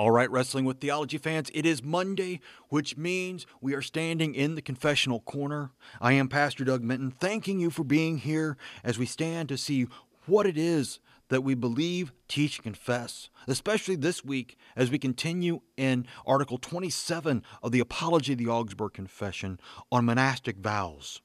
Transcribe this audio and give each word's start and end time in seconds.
All 0.00 0.10
right, 0.10 0.30
Wrestling 0.30 0.64
with 0.64 0.80
Theology 0.80 1.18
fans, 1.18 1.50
it 1.52 1.66
is 1.66 1.82
Monday, 1.82 2.40
which 2.70 2.96
means 2.96 3.44
we 3.60 3.74
are 3.74 3.82
standing 3.82 4.34
in 4.34 4.54
the 4.54 4.62
confessional 4.62 5.20
corner. 5.20 5.72
I 6.00 6.12
am 6.12 6.26
Pastor 6.26 6.64
Doug 6.64 6.82
Minton, 6.82 7.10
thanking 7.10 7.60
you 7.60 7.68
for 7.68 7.84
being 7.84 8.16
here 8.16 8.56
as 8.82 8.98
we 8.98 9.04
stand 9.04 9.50
to 9.50 9.58
see 9.58 9.88
what 10.24 10.46
it 10.46 10.56
is 10.56 11.00
that 11.28 11.42
we 11.42 11.54
believe, 11.54 12.12
teach, 12.28 12.56
and 12.56 12.64
confess, 12.64 13.28
especially 13.46 13.94
this 13.94 14.24
week 14.24 14.56
as 14.74 14.90
we 14.90 14.98
continue 14.98 15.60
in 15.76 16.06
Article 16.24 16.56
27 16.56 17.44
of 17.62 17.70
the 17.70 17.80
Apology 17.80 18.32
of 18.32 18.38
the 18.38 18.48
Augsburg 18.48 18.94
Confession 18.94 19.60
on 19.92 20.06
monastic 20.06 20.56
vows. 20.56 21.20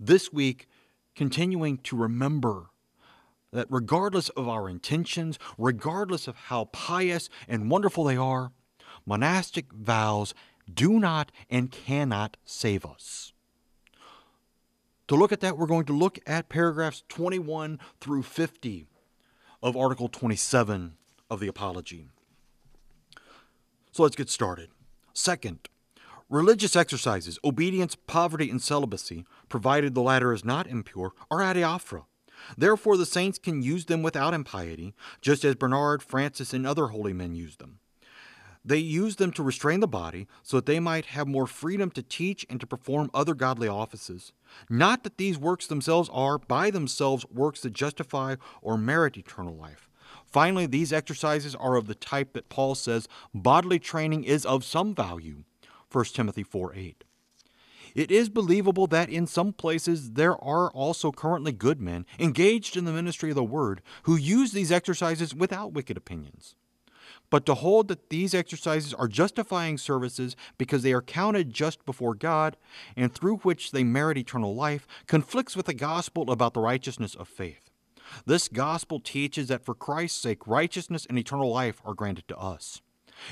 This 0.00 0.32
week, 0.32 0.68
continuing 1.14 1.78
to 1.78 1.96
remember 1.96 2.70
that 3.52 3.66
regardless 3.70 4.28
of 4.30 4.48
our 4.48 4.68
intentions, 4.68 5.38
regardless 5.56 6.28
of 6.28 6.36
how 6.36 6.66
pious 6.66 7.28
and 7.46 7.70
wonderful 7.70 8.04
they 8.04 8.16
are, 8.16 8.52
monastic 9.06 9.72
vows 9.72 10.34
do 10.72 10.98
not 10.98 11.32
and 11.48 11.70
cannot 11.70 12.36
save 12.44 12.84
us. 12.84 13.32
To 15.08 15.16
look 15.16 15.32
at 15.32 15.40
that, 15.40 15.56
we're 15.56 15.66
going 15.66 15.86
to 15.86 15.94
look 15.94 16.18
at 16.26 16.50
paragraphs 16.50 17.02
21 17.08 17.78
through 18.00 18.22
50 18.22 18.86
of 19.62 19.76
Article 19.76 20.08
27 20.08 20.94
of 21.30 21.40
the 21.40 21.48
Apology. 21.48 22.08
So 23.90 24.02
let's 24.02 24.16
get 24.16 24.28
started. 24.28 24.68
Second, 25.14 25.68
religious 26.28 26.76
exercises, 26.76 27.38
obedience, 27.42 27.96
poverty, 27.96 28.50
and 28.50 28.60
celibacy, 28.60 29.24
provided 29.48 29.94
the 29.94 30.02
latter 30.02 30.34
is 30.34 30.44
not 30.44 30.66
impure, 30.66 31.12
are 31.30 31.38
adiaphora. 31.38 32.04
Therefore, 32.56 32.96
the 32.96 33.06
saints 33.06 33.38
can 33.38 33.62
use 33.62 33.86
them 33.86 34.02
without 34.02 34.34
impiety, 34.34 34.94
just 35.20 35.44
as 35.44 35.54
Bernard, 35.54 36.02
Francis, 36.02 36.52
and 36.52 36.66
other 36.66 36.88
holy 36.88 37.12
men 37.12 37.34
used 37.34 37.58
them. 37.58 37.80
They 38.64 38.78
used 38.78 39.18
them 39.18 39.32
to 39.32 39.42
restrain 39.42 39.80
the 39.80 39.88
body 39.88 40.26
so 40.42 40.58
that 40.58 40.66
they 40.66 40.80
might 40.80 41.06
have 41.06 41.26
more 41.26 41.46
freedom 41.46 41.90
to 41.92 42.02
teach 42.02 42.44
and 42.50 42.60
to 42.60 42.66
perform 42.66 43.10
other 43.14 43.34
godly 43.34 43.68
offices. 43.68 44.32
Not 44.68 45.04
that 45.04 45.16
these 45.16 45.38
works 45.38 45.66
themselves 45.66 46.10
are, 46.12 46.38
by 46.38 46.70
themselves, 46.70 47.24
works 47.30 47.60
that 47.60 47.72
justify 47.72 48.36
or 48.60 48.76
merit 48.76 49.16
eternal 49.16 49.56
life. 49.56 49.88
Finally, 50.26 50.66
these 50.66 50.92
exercises 50.92 51.54
are 51.54 51.76
of 51.76 51.86
the 51.86 51.94
type 51.94 52.34
that 52.34 52.50
Paul 52.50 52.74
says 52.74 53.08
bodily 53.32 53.78
training 53.78 54.24
is 54.24 54.44
of 54.44 54.64
some 54.64 54.94
value. 54.94 55.44
1 55.90 56.04
Timothy 56.06 56.42
4 56.42 56.74
8. 56.74 57.04
It 57.98 58.12
is 58.12 58.28
believable 58.28 58.86
that 58.86 59.10
in 59.10 59.26
some 59.26 59.52
places 59.52 60.12
there 60.12 60.40
are 60.40 60.70
also 60.70 61.10
currently 61.10 61.50
good 61.50 61.80
men 61.80 62.06
engaged 62.20 62.76
in 62.76 62.84
the 62.84 62.92
ministry 62.92 63.30
of 63.30 63.34
the 63.34 63.42
word 63.42 63.82
who 64.04 64.14
use 64.14 64.52
these 64.52 64.70
exercises 64.70 65.34
without 65.34 65.72
wicked 65.72 65.96
opinions. 65.96 66.54
But 67.28 67.44
to 67.46 67.56
hold 67.56 67.88
that 67.88 68.08
these 68.08 68.34
exercises 68.34 68.94
are 68.94 69.08
justifying 69.08 69.78
services 69.78 70.36
because 70.58 70.84
they 70.84 70.92
are 70.92 71.02
counted 71.02 71.52
just 71.52 71.84
before 71.84 72.14
God 72.14 72.56
and 72.96 73.12
through 73.12 73.38
which 73.38 73.72
they 73.72 73.82
merit 73.82 74.16
eternal 74.16 74.54
life 74.54 74.86
conflicts 75.08 75.56
with 75.56 75.66
the 75.66 75.74
gospel 75.74 76.30
about 76.30 76.54
the 76.54 76.60
righteousness 76.60 77.16
of 77.16 77.26
faith. 77.26 77.68
This 78.24 78.46
gospel 78.46 79.00
teaches 79.00 79.48
that 79.48 79.64
for 79.64 79.74
Christ's 79.74 80.22
sake, 80.22 80.46
righteousness 80.46 81.04
and 81.04 81.18
eternal 81.18 81.50
life 81.50 81.82
are 81.84 81.94
granted 81.94 82.28
to 82.28 82.38
us. 82.38 82.80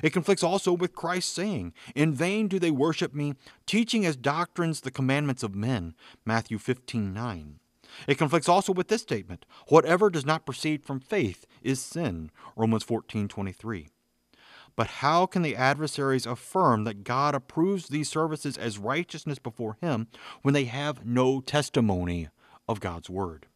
It 0.02 0.10
conflicts 0.10 0.42
also 0.42 0.72
with 0.72 0.94
Christ 0.94 1.34
saying, 1.34 1.72
In 1.94 2.14
vain 2.14 2.48
do 2.48 2.58
they 2.58 2.70
worship 2.70 3.14
me, 3.14 3.34
teaching 3.66 4.04
as 4.04 4.16
doctrines 4.16 4.80
the 4.80 4.90
commandments 4.90 5.42
of 5.42 5.54
men. 5.54 5.94
Matthew 6.24 6.58
15 6.58 7.12
9. 7.12 7.60
It 8.06 8.18
conflicts 8.18 8.48
also 8.48 8.72
with 8.72 8.88
this 8.88 9.02
statement 9.02 9.46
Whatever 9.68 10.10
does 10.10 10.26
not 10.26 10.46
proceed 10.46 10.84
from 10.84 11.00
faith 11.00 11.46
is 11.62 11.80
sin. 11.80 12.30
Romans 12.56 12.82
14 12.82 13.28
23. 13.28 13.88
But 14.74 14.88
how 14.88 15.24
can 15.24 15.40
the 15.40 15.56
adversaries 15.56 16.26
affirm 16.26 16.84
that 16.84 17.02
God 17.02 17.34
approves 17.34 17.88
these 17.88 18.10
services 18.10 18.58
as 18.58 18.78
righteousness 18.78 19.38
before 19.38 19.78
Him 19.80 20.08
when 20.42 20.52
they 20.52 20.64
have 20.64 21.06
no 21.06 21.40
testimony 21.40 22.28
of 22.68 22.80
God's 22.80 23.08
Word? 23.08 23.46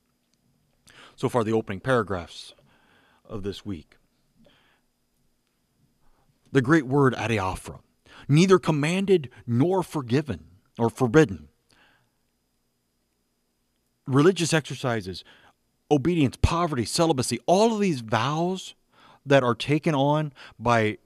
So 1.16 1.28
far, 1.28 1.44
the 1.44 1.52
opening 1.52 1.80
paragraphs 1.80 2.54
of 3.26 3.42
this 3.42 3.66
week 3.66 3.96
the 6.52 6.62
great 6.62 6.86
word 6.86 7.14
adiaphora, 7.14 7.80
neither 8.28 8.58
commanded 8.58 9.30
nor 9.46 9.82
forgiven 9.82 10.44
or 10.78 10.90
forbidden. 10.90 11.48
Religious 14.06 14.52
exercises, 14.52 15.24
obedience, 15.90 16.36
poverty, 16.40 16.84
celibacy, 16.84 17.38
all 17.46 17.74
of 17.74 17.80
these 17.80 18.00
vows 18.00 18.74
that 19.24 19.42
are 19.42 19.54
taken 19.54 19.94
on 19.94 20.32
by 20.58 20.98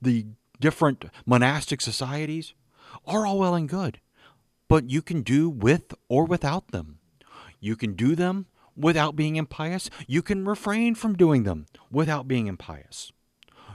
the 0.00 0.26
different 0.60 1.06
monastic 1.26 1.80
societies 1.80 2.54
are 3.06 3.26
all 3.26 3.38
well 3.38 3.54
and 3.54 3.68
good, 3.68 3.98
but 4.68 4.88
you 4.88 5.02
can 5.02 5.22
do 5.22 5.48
with 5.48 5.94
or 6.08 6.24
without 6.24 6.68
them. 6.68 6.98
You 7.60 7.76
can 7.76 7.94
do 7.94 8.14
them 8.14 8.46
without 8.76 9.16
being 9.16 9.36
impious. 9.36 9.90
You 10.06 10.22
can 10.22 10.44
refrain 10.44 10.94
from 10.94 11.16
doing 11.16 11.44
them 11.44 11.66
without 11.90 12.28
being 12.28 12.46
impious. 12.46 13.12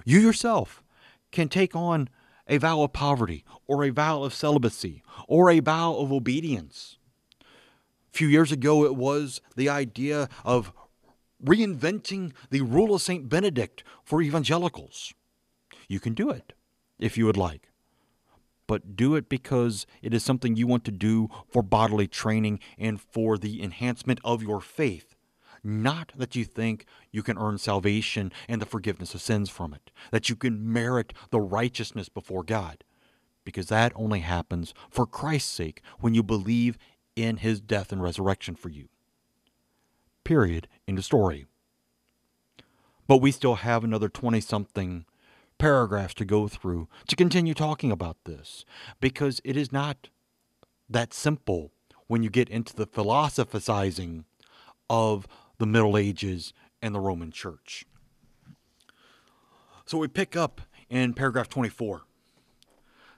You 0.06 0.20
yourself 0.20 0.84
can 1.32 1.50
take 1.50 1.76
on 1.76 2.10
a 2.48 2.58
vow 2.58 2.82
of 2.82 2.94
poverty 2.94 3.46
or 3.68 3.84
a 3.84 3.92
vow 3.92 4.24
of 4.24 4.34
celibacy 4.34 5.04
or 5.28 5.50
a 5.50 5.60
vow 5.60 5.96
of 5.96 6.12
obedience. 6.12 6.98
A 7.42 8.18
few 8.18 8.28
years 8.28 8.52
ago, 8.52 8.86
it 8.86 8.96
was 8.96 9.40
the 9.56 9.70
idea 9.70 10.28
of 10.44 10.74
reinventing 11.44 12.34
the 12.50 12.62
rule 12.62 12.96
of 12.96 13.02
St. 13.02 13.30
Benedict 13.30 13.84
for 14.04 14.22
evangelicals. 14.22 15.14
You 15.88 16.00
can 16.00 16.14
do 16.14 16.30
it 16.30 16.54
if 16.98 17.18
you 17.18 17.26
would 17.26 17.38
like, 17.38 17.70
but 18.68 18.96
do 18.96 19.16
it 19.16 19.30
because 19.30 19.86
it 20.02 20.14
is 20.14 20.24
something 20.24 20.56
you 20.56 20.68
want 20.68 20.84
to 20.86 20.92
do 20.92 21.30
for 21.48 21.62
bodily 21.62 22.08
training 22.08 22.60
and 22.78 23.00
for 23.00 23.38
the 23.38 23.64
enhancement 23.64 24.20
of 24.24 24.44
your 24.44 24.60
faith 24.60 25.16
not 25.64 26.12
that 26.16 26.36
you 26.36 26.46
think 26.46 26.86
you 27.12 27.24
can 27.24 27.38
earn 27.38 27.58
salvation 27.58 28.32
and 28.48 28.62
the 28.62 28.66
forgiveness 28.66 29.14
of 29.14 29.22
sins 29.22 29.50
from 29.50 29.74
it, 29.74 29.92
that 30.12 30.30
you 30.30 30.36
can 30.36 30.72
merit 30.72 31.14
the 31.32 31.42
righteousness 31.42 32.10
before 32.10 32.44
God, 32.44 32.84
because 33.44 33.68
that 33.68 33.92
only 33.96 34.20
happens 34.20 34.74
for 34.90 35.06
Christ's 35.06 35.52
sake 35.52 35.82
when 36.00 36.14
you 36.14 36.24
believe 36.24 36.78
in 37.16 37.38
his 37.38 37.60
death 37.60 37.92
and 37.92 38.02
resurrection 38.02 38.56
for 38.56 38.70
you. 38.70 38.90
Period. 40.24 40.68
End 40.88 40.98
of 40.98 41.06
story. 41.06 41.46
But 43.08 43.18
we 43.18 43.32
still 43.32 43.56
have 43.56 43.84
another 43.84 44.10
20 44.10 44.40
something 44.40 45.06
paragraphs 45.58 46.14
to 46.14 46.26
go 46.26 46.48
through 46.48 46.88
to 47.08 47.16
continue 47.16 47.54
talking 47.54 47.92
about 47.92 48.18
this, 48.26 48.64
because 49.00 49.42
it 49.44 49.58
is 49.58 49.72
not 49.72 50.10
that 50.90 51.14
simple 51.14 51.72
when 52.08 52.24
you 52.24 52.30
get 52.30 52.50
into 52.50 52.76
the 52.76 52.86
philosophizing 52.86 54.26
of 54.90 55.28
the 55.60 55.68
Middle 55.68 55.98
Ages 55.98 56.54
and 56.82 56.96
the 56.96 57.00
Roman 57.00 57.32
Church. 57.32 57.86
So 59.86 59.98
we 59.98 60.08
pick 60.08 60.36
up 60.36 60.62
in 60.90 61.14
paragraph 61.14 61.50
24. 61.50 62.02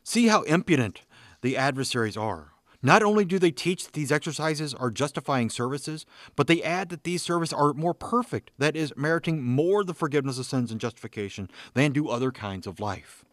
See 0.03 0.27
how 0.27 0.41
impudent 0.43 1.01
the 1.41 1.55
adversaries 1.55 2.17
are. 2.17 2.51
Not 2.83 3.03
only 3.03 3.25
do 3.25 3.37
they 3.37 3.51
teach 3.51 3.83
that 3.85 3.93
these 3.93 4.11
exercises 4.11 4.73
are 4.73 4.89
justifying 4.89 5.51
services, 5.51 6.05
but 6.35 6.47
they 6.47 6.63
add 6.63 6.89
that 6.89 7.03
these 7.03 7.21
services 7.21 7.53
are 7.53 7.73
more 7.73 7.93
perfect, 7.93 8.49
that 8.57 8.75
is, 8.75 8.91
meriting 8.97 9.43
more 9.43 9.83
the 9.83 9.93
forgiveness 9.93 10.39
of 10.39 10.47
sins 10.47 10.71
and 10.71 10.81
justification 10.81 11.47
than 11.75 11.91
do 11.91 12.09
other 12.09 12.31
kinds 12.31 12.65
of 12.65 12.79
life. 12.79 13.23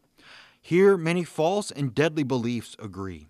Here, 0.60 0.98
many 0.98 1.24
false 1.24 1.70
and 1.70 1.94
deadly 1.94 2.24
beliefs 2.24 2.76
agree. 2.78 3.28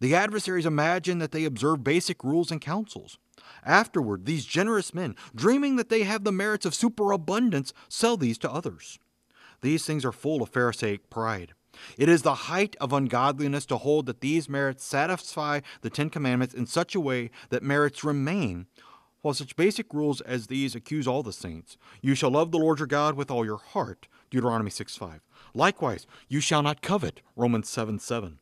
The 0.00 0.14
adversaries 0.14 0.64
imagine 0.64 1.18
that 1.18 1.32
they 1.32 1.44
observe 1.44 1.84
basic 1.84 2.24
rules 2.24 2.50
and 2.50 2.62
counsels. 2.62 3.18
Afterward, 3.64 4.26
these 4.26 4.44
generous 4.44 4.94
men, 4.94 5.16
dreaming 5.34 5.76
that 5.76 5.88
they 5.88 6.02
have 6.02 6.24
the 6.24 6.32
merits 6.32 6.66
of 6.66 6.74
superabundance, 6.74 7.72
sell 7.88 8.16
these 8.16 8.38
to 8.38 8.50
others. 8.50 8.98
These 9.60 9.84
things 9.84 10.04
are 10.04 10.12
full 10.12 10.42
of 10.42 10.50
Pharisaic 10.50 11.10
pride. 11.10 11.52
It 11.96 12.08
is 12.08 12.22
the 12.22 12.34
height 12.34 12.76
of 12.80 12.92
ungodliness 12.92 13.66
to 13.66 13.76
hold 13.76 14.06
that 14.06 14.20
these 14.20 14.48
merits 14.48 14.84
satisfy 14.84 15.60
the 15.82 15.90
Ten 15.90 16.10
Commandments 16.10 16.54
in 16.54 16.66
such 16.66 16.94
a 16.94 17.00
way 17.00 17.30
that 17.50 17.62
merits 17.62 18.04
remain, 18.04 18.66
while 19.22 19.34
such 19.34 19.56
basic 19.56 19.92
rules 19.92 20.20
as 20.22 20.46
these 20.46 20.74
accuse 20.74 21.06
all 21.06 21.22
the 21.22 21.32
saints. 21.32 21.76
You 22.00 22.14
shall 22.14 22.30
love 22.30 22.50
the 22.50 22.58
Lord 22.58 22.78
your 22.78 22.86
God 22.86 23.14
with 23.14 23.30
all 23.30 23.44
your 23.44 23.58
heart, 23.58 24.08
Deuteronomy 24.30 24.70
6 24.70 24.96
5. 24.96 25.20
Likewise, 25.54 26.06
you 26.28 26.40
shall 26.40 26.62
not 26.62 26.82
covet, 26.82 27.20
Romans 27.36 27.68
7 27.68 27.98
7. 27.98 28.38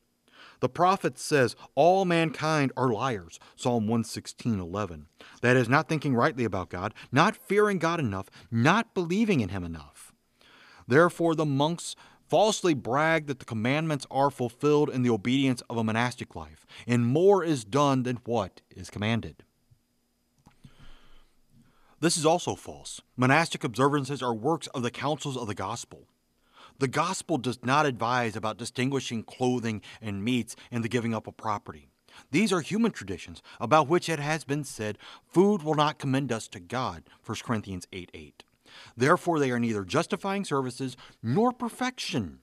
The 0.59 0.69
prophet 0.69 1.19
says 1.19 1.55
all 1.75 2.05
mankind 2.05 2.71
are 2.75 2.89
liars, 2.89 3.39
Psalm 3.55 3.83
116, 3.87 4.59
11. 4.59 5.07
That 5.41 5.55
is, 5.55 5.69
not 5.69 5.87
thinking 5.87 6.15
rightly 6.15 6.45
about 6.45 6.69
God, 6.69 6.93
not 7.11 7.35
fearing 7.35 7.77
God 7.77 7.99
enough, 7.99 8.29
not 8.49 8.93
believing 8.93 9.39
in 9.39 9.49
Him 9.49 9.63
enough. 9.63 10.13
Therefore, 10.87 11.35
the 11.35 11.45
monks 11.45 11.95
falsely 12.27 12.73
brag 12.73 13.27
that 13.27 13.39
the 13.39 13.45
commandments 13.45 14.05
are 14.09 14.31
fulfilled 14.31 14.89
in 14.89 15.03
the 15.03 15.09
obedience 15.09 15.61
of 15.69 15.77
a 15.77 15.83
monastic 15.83 16.35
life, 16.35 16.65
and 16.85 17.05
more 17.05 17.43
is 17.43 17.63
done 17.63 18.03
than 18.03 18.17
what 18.25 18.61
is 18.69 18.89
commanded. 18.89 19.43
This 21.99 22.17
is 22.17 22.25
also 22.25 22.55
false. 22.55 23.01
Monastic 23.15 23.63
observances 23.63 24.21
are 24.21 24.33
works 24.33 24.67
of 24.67 24.83
the 24.83 24.91
counsels 24.91 25.37
of 25.37 25.47
the 25.47 25.55
gospel. 25.55 26.07
The 26.79 26.87
gospel 26.87 27.37
does 27.37 27.59
not 27.63 27.85
advise 27.85 28.35
about 28.35 28.57
distinguishing 28.57 29.23
clothing 29.23 29.81
and 30.01 30.23
meats 30.23 30.55
and 30.71 30.83
the 30.83 30.89
giving 30.89 31.13
up 31.13 31.27
of 31.27 31.37
property. 31.37 31.89
These 32.31 32.51
are 32.53 32.61
human 32.61 32.91
traditions 32.91 33.41
about 33.59 33.87
which 33.87 34.09
it 34.09 34.19
has 34.19 34.43
been 34.43 34.63
said, 34.63 34.97
Food 35.27 35.63
will 35.63 35.75
not 35.75 35.99
commend 35.99 36.31
us 36.31 36.47
to 36.49 36.59
God. 36.59 37.03
1 37.25 37.37
Corinthians 37.43 37.87
8 37.91 38.11
8. 38.13 38.43
Therefore, 38.95 39.39
they 39.39 39.51
are 39.51 39.59
neither 39.59 39.83
justifying 39.83 40.45
services 40.45 40.97
nor 41.23 41.51
perfection. 41.51 42.39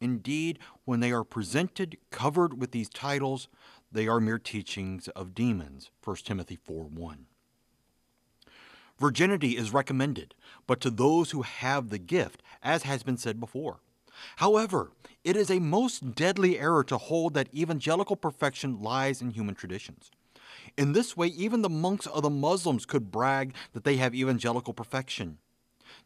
Indeed, 0.00 0.58
when 0.84 1.00
they 1.00 1.12
are 1.12 1.24
presented 1.24 1.96
covered 2.10 2.60
with 2.60 2.72
these 2.72 2.88
titles, 2.88 3.48
they 3.90 4.06
are 4.06 4.20
mere 4.20 4.38
teachings 4.38 5.08
of 5.08 5.34
demons. 5.34 5.90
1 6.04 6.16
Timothy 6.16 6.56
4 6.56 6.84
1. 6.84 7.26
Virginity 8.98 9.58
is 9.58 9.74
recommended, 9.74 10.34
but 10.66 10.80
to 10.80 10.90
those 10.90 11.30
who 11.30 11.42
have 11.42 11.90
the 11.90 11.98
gift, 11.98 12.42
as 12.66 12.82
has 12.82 13.04
been 13.04 13.16
said 13.16 13.38
before. 13.38 13.78
However, 14.36 14.90
it 15.24 15.36
is 15.36 15.50
a 15.50 15.60
most 15.60 16.14
deadly 16.14 16.58
error 16.58 16.82
to 16.84 16.98
hold 16.98 17.34
that 17.34 17.54
evangelical 17.54 18.16
perfection 18.16 18.82
lies 18.82 19.22
in 19.22 19.30
human 19.30 19.54
traditions. 19.54 20.10
In 20.76 20.92
this 20.92 21.16
way, 21.16 21.28
even 21.28 21.62
the 21.62 21.70
monks 21.70 22.06
of 22.06 22.22
the 22.22 22.30
Muslims 22.30 22.84
could 22.84 23.10
brag 23.10 23.54
that 23.72 23.84
they 23.84 23.96
have 23.96 24.14
evangelical 24.14 24.74
perfection. 24.74 25.38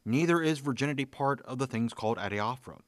Neither 0.04 0.42
is 0.42 0.58
virginity 0.58 1.04
part 1.04 1.40
of 1.42 1.58
the 1.58 1.66
things 1.66 1.94
called 1.94 2.18
adiaphora. 2.18 2.80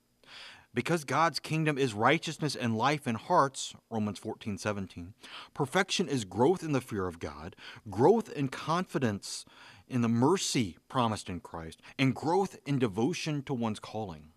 Because 0.75 1.05
God's 1.05 1.39
kingdom 1.39 1.77
is 1.77 1.93
righteousness 1.93 2.57
and 2.57 2.77
life 2.77 3.07
in 3.07 3.17
hearts, 3.17 3.75
Romans 3.91 4.19
14, 4.19 4.57
17, 4.57 5.13
perfection 5.53 6.09
is 6.09 6.25
growth 6.25 6.63
in 6.63 6.73
the 6.73 6.81
fear 6.81 7.07
of 7.07 7.19
God, 7.19 7.55
growth 7.91 8.31
in 8.33 8.49
confidence 8.49 9.45
in 9.93 10.01
the 10.01 10.09
mercy 10.09 10.79
promised 10.89 11.29
in 11.29 11.41
Christ, 11.41 11.81
and 11.99 12.15
growth 12.15 12.59
in 12.67 12.79
devotion 12.79 13.43
to 13.43 13.55
one's 13.55 13.79
calling. 13.79 14.29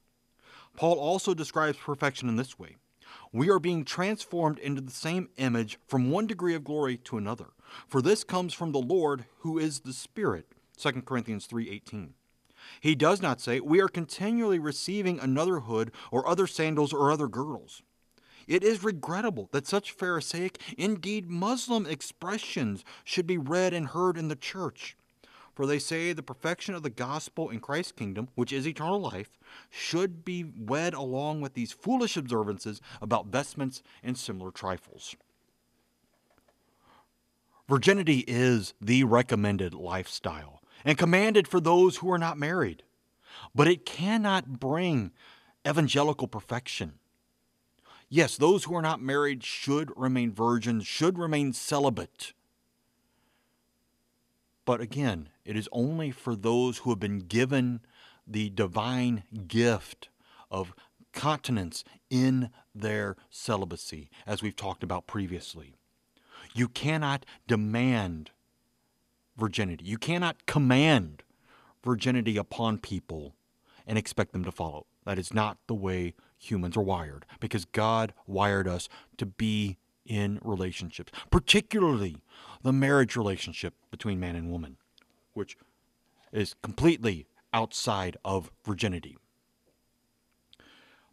Paul 0.75 1.00
also 1.00 1.34
describes 1.34 1.78
perfection 1.78 2.28
in 2.28 2.36
this 2.36 2.60
way 2.60 2.75
We 3.31 3.50
are 3.50 3.60
being 3.60 3.86
transformed 3.86 4.60
into 4.60 4.81
the 4.81 4.92
same 4.92 5.30
image 5.38 5.80
from 5.88 6.12
one 6.12 6.28
degree 6.28 6.54
of 6.54 6.66
glory 6.66 6.98
to 6.98 7.18
another. 7.18 7.48
For 7.88 8.02
this 8.02 8.24
comes 8.24 8.54
from 8.54 8.74
the 8.74 8.80
Lord 8.80 9.25
who 9.40 9.57
is 9.57 9.80
the 9.80 9.94
Spirit. 9.94 10.48
2 10.78 11.06
Corinthians 11.06 11.48
3:18. 11.48 12.13
He 12.81 12.96
does 12.96 13.22
not 13.22 13.40
say 13.40 13.60
we 13.60 13.80
are 13.80 13.88
continually 13.88 14.60
receiving 14.60 15.19
another 15.19 15.62
hood 15.62 15.92
or 16.12 16.28
other 16.28 16.48
sandals 16.48 16.92
or 16.92 17.12
other 17.12 17.28
girdles. 17.28 17.81
It 18.48 18.63
is 18.63 18.84
regrettable 18.84 19.50
that 19.54 19.68
such 19.68 19.92
Pharisaic, 19.92 20.60
indeed 20.78 21.30
Muslim 21.30 21.86
expressions 21.86 22.84
should 23.04 23.25
be 23.25 23.38
read 23.38 23.74
and 23.74 23.88
heard 23.88 24.18
in 24.18 24.28
the 24.28 24.36
church. 24.36 24.98
For 25.56 25.66
they 25.66 25.80
say 25.80 26.12
the 26.12 26.22
perfection 26.22 26.75
of 26.75 26.84
the 26.84 26.90
gospel 26.90 27.50
in 27.50 27.62
Christ's 27.62 27.94
kingdom, 27.94 28.28
which 28.36 28.52
is 28.52 28.68
eternal 28.68 29.00
life, 29.00 29.30
should 29.69 30.25
be 30.25 30.44
wed 30.44 30.94
along 30.94 31.40
with 31.40 31.54
these 31.54 31.72
foolish 31.72 32.18
observances 32.18 32.81
about 33.02 33.28
vestments 33.28 33.81
and 34.04 34.18
similar 34.18 34.52
trifles. 34.52 35.16
Virginity 37.69 38.25
is 38.28 38.74
the 38.81 39.06
recommended 39.06 39.74
lifestyle 39.74 40.62
and 40.84 40.98
commanded 40.98 41.48
for 41.48 41.62
those 41.62 41.98
who 41.98 42.12
are 42.12 42.19
not 42.19 42.38
married, 42.38 42.84
but 43.56 43.68
it 43.68 43.86
cannot 43.86 44.60
bring 44.60 45.12
evangelical 45.66 46.28
perfection. 46.28 47.00
Yes, 48.10 48.38
those 48.38 48.66
who 48.66 48.75
are 48.75 48.81
not 48.81 49.02
married 49.02 49.44
should 49.44 49.92
remain 49.96 50.31
virgins, 50.31 50.86
should 50.86 51.18
remain 51.18 51.54
celibate. 51.54 52.34
But 54.66 54.81
again, 54.81 55.30
it 55.45 55.56
is 55.56 55.69
only 55.71 56.12
for 56.12 56.36
those 56.36 56.80
who 56.80 56.89
have 56.89 57.00
been 57.00 57.19
given 57.19 57.81
the 58.27 58.50
divine 58.50 59.24
gift 59.47 60.09
of 60.50 60.74
continence 61.13 61.83
in 62.09 62.50
their 62.74 63.15
celibacy, 63.30 64.09
as 64.27 64.42
we've 64.42 64.56
talked 64.56 64.83
about 64.83 65.07
previously. 65.07 65.75
You 66.53 66.68
cannot 66.68 67.25
demand 67.47 68.31
virginity, 69.38 69.86
you 69.86 69.97
cannot 69.97 70.45
command 70.45 71.24
virginity 71.83 72.38
upon 72.38 72.80
people 72.80 73.36
and 73.86 73.97
expect 73.97 74.31
them 74.31 74.44
to 74.44 74.51
follow. 74.51 74.88
That 75.06 75.19
is 75.19 75.33
not 75.33 75.57
the 75.68 75.75
way 75.75 76.15
humans 76.38 76.75
are 76.75 76.81
wired, 76.81 77.25
because 77.39 77.65
God 77.65 78.13
wired 78.25 78.68
us 78.68 78.89
to 79.18 79.25
be 79.25 79.77
in 80.06 80.39
relationships, 80.44 81.12
particularly 81.31 82.18
the 82.63 82.74
marriage 82.74 83.15
relationship 83.15 83.74
between 83.92 84.19
man 84.19 84.36
and 84.36 84.51
woman, 84.51 84.77
which 85.35 85.57
is 86.31 86.55
completely 86.63 87.27
outside 87.53 88.17
of 88.25 88.51
virginity. 88.65 89.17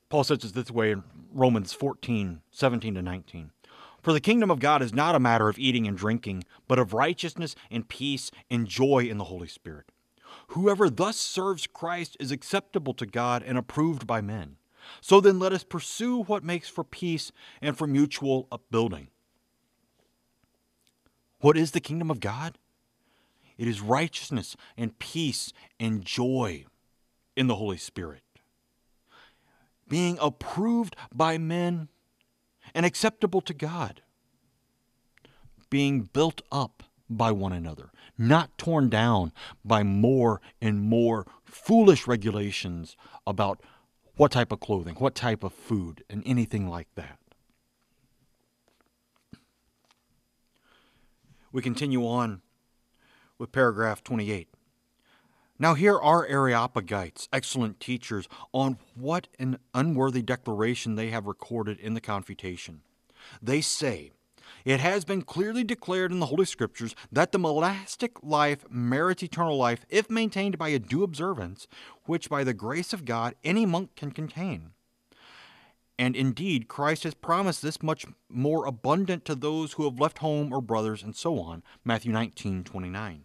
Paul 0.08 0.24
says 0.24 0.44
it 0.44 0.54
this 0.54 0.70
way 0.70 0.90
in 0.90 1.04
Romans 1.32 1.72
14, 1.72 2.42
17 2.50 2.94
to 2.94 3.02
19. 3.02 3.50
For 4.02 4.12
the 4.12 4.20
kingdom 4.20 4.50
of 4.50 4.58
God 4.58 4.82
is 4.82 4.92
not 4.92 5.14
a 5.14 5.20
matter 5.20 5.48
of 5.48 5.58
eating 5.58 5.86
and 5.86 5.96
drinking, 5.96 6.44
but 6.66 6.78
of 6.78 6.92
righteousness 6.92 7.54
and 7.70 7.88
peace 7.88 8.30
and 8.50 8.66
joy 8.66 9.04
in 9.04 9.18
the 9.18 9.24
Holy 9.24 9.46
Spirit. 9.46 9.86
Whoever 10.48 10.90
thus 10.90 11.16
serves 11.16 11.66
Christ 11.66 12.16
is 12.18 12.32
acceptable 12.32 12.94
to 12.94 13.06
God 13.06 13.42
and 13.42 13.56
approved 13.56 14.06
by 14.06 14.20
men. 14.20 14.56
So 15.00 15.20
then 15.20 15.38
let 15.38 15.52
us 15.52 15.62
pursue 15.62 16.24
what 16.24 16.42
makes 16.42 16.68
for 16.68 16.84
peace 16.84 17.30
and 17.60 17.78
for 17.78 17.86
mutual 17.86 18.48
upbuilding. 18.50 19.08
What 21.40 21.56
is 21.56 21.70
the 21.70 21.80
kingdom 21.80 22.10
of 22.10 22.20
God? 22.20 22.58
It 23.62 23.68
is 23.68 23.80
righteousness 23.80 24.56
and 24.76 24.98
peace 24.98 25.52
and 25.78 26.04
joy 26.04 26.64
in 27.36 27.46
the 27.46 27.54
Holy 27.54 27.76
Spirit. 27.76 28.24
Being 29.88 30.18
approved 30.20 30.96
by 31.14 31.38
men 31.38 31.86
and 32.74 32.84
acceptable 32.84 33.40
to 33.42 33.54
God. 33.54 34.02
Being 35.70 36.00
built 36.12 36.42
up 36.50 36.82
by 37.08 37.30
one 37.30 37.52
another, 37.52 37.92
not 38.18 38.58
torn 38.58 38.88
down 38.88 39.30
by 39.64 39.84
more 39.84 40.40
and 40.60 40.80
more 40.80 41.24
foolish 41.44 42.08
regulations 42.08 42.96
about 43.28 43.62
what 44.16 44.32
type 44.32 44.50
of 44.50 44.58
clothing, 44.58 44.96
what 44.96 45.14
type 45.14 45.44
of 45.44 45.52
food, 45.52 46.02
and 46.10 46.24
anything 46.26 46.68
like 46.68 46.88
that. 46.96 47.20
We 51.52 51.62
continue 51.62 52.04
on 52.04 52.42
with 53.42 53.50
paragraph 53.50 54.04
28. 54.04 54.46
Now, 55.58 55.74
here 55.74 55.98
are 55.98 56.24
Areopagites, 56.24 57.26
excellent 57.32 57.80
teachers, 57.80 58.28
on 58.52 58.78
what 58.94 59.26
an 59.36 59.58
unworthy 59.74 60.22
declaration 60.22 60.94
they 60.94 61.10
have 61.10 61.26
recorded 61.26 61.80
in 61.80 61.94
the 61.94 62.00
Confutation. 62.00 62.82
They 63.42 63.60
say, 63.60 64.12
it 64.64 64.78
has 64.78 65.04
been 65.04 65.22
clearly 65.22 65.64
declared 65.64 66.12
in 66.12 66.20
the 66.20 66.26
Holy 66.26 66.44
Scriptures 66.44 66.94
that 67.10 67.32
the 67.32 67.38
monastic 67.40 68.22
life 68.22 68.64
merits 68.70 69.24
eternal 69.24 69.56
life 69.56 69.84
if 69.88 70.08
maintained 70.08 70.56
by 70.56 70.68
a 70.68 70.78
due 70.78 71.02
observance, 71.02 71.66
which 72.04 72.30
by 72.30 72.44
the 72.44 72.54
grace 72.54 72.92
of 72.92 73.04
God 73.04 73.34
any 73.42 73.66
monk 73.66 73.96
can 73.96 74.12
contain. 74.12 74.70
And 75.98 76.16
indeed, 76.16 76.68
Christ 76.68 77.04
has 77.04 77.14
promised 77.14 77.62
this 77.62 77.82
much 77.82 78.06
more 78.28 78.66
abundant 78.66 79.24
to 79.26 79.34
those 79.34 79.74
who 79.74 79.84
have 79.84 80.00
left 80.00 80.18
home 80.18 80.52
or 80.52 80.60
brothers 80.60 81.02
and 81.02 81.14
so 81.14 81.38
on. 81.38 81.62
Matthew 81.84 82.12
19 82.12 82.64
29. 82.64 83.24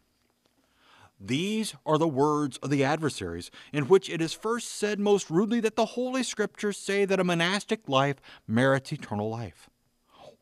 These 1.20 1.74
are 1.86 1.98
the 1.98 2.08
words 2.08 2.58
of 2.58 2.70
the 2.70 2.84
adversaries, 2.84 3.50
in 3.74 3.88
which 3.88 4.10
it 4.10 4.22
is 4.22 4.34
first 4.34 4.68
said 4.68 5.00
most 5.00 5.30
rudely 5.30 5.60
that 5.62 5.76
the 5.76 5.86
Holy 5.86 6.22
Scriptures 6.22 6.78
say 6.78 7.06
that 7.06 7.20
a 7.20 7.24
monastic 7.24 7.90
life 7.90 8.18
merits 8.48 8.94
eternal 8.94 9.30
life. 9.30 9.70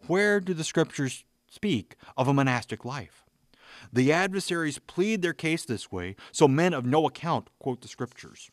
Where 0.08 0.39
do 0.39 0.53
the 0.53 0.63
scriptures 0.63 1.24
speak 1.50 1.96
of 2.17 2.27
a 2.27 2.34
monastic 2.34 2.84
life? 2.84 3.24
The 3.91 4.12
adversaries 4.12 4.79
plead 4.79 5.22
their 5.22 5.34
case 5.34 5.65
this 5.65 5.91
way, 5.91 6.15
so 6.32 6.48
men 6.48 6.74
of 6.74 6.86
no 6.86 7.08
account 7.08 7.50
quote 7.60 7.82
the 7.82 7.88
scriptures. 7.88 8.51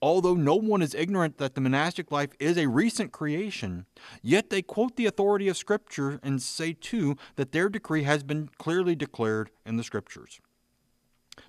Although 0.00 0.34
no 0.34 0.54
one 0.54 0.82
is 0.82 0.94
ignorant 0.94 1.38
that 1.38 1.54
the 1.54 1.60
monastic 1.60 2.12
life 2.12 2.30
is 2.38 2.56
a 2.56 2.68
recent 2.68 3.10
creation, 3.10 3.86
yet 4.22 4.50
they 4.50 4.62
quote 4.62 4.96
the 4.96 5.06
authority 5.06 5.48
of 5.48 5.56
Scripture 5.56 6.20
and 6.22 6.40
say, 6.40 6.72
too, 6.72 7.16
that 7.34 7.50
their 7.50 7.68
decree 7.68 8.04
has 8.04 8.22
been 8.22 8.48
clearly 8.58 8.94
declared 8.94 9.50
in 9.66 9.76
the 9.76 9.82
Scriptures. 9.82 10.40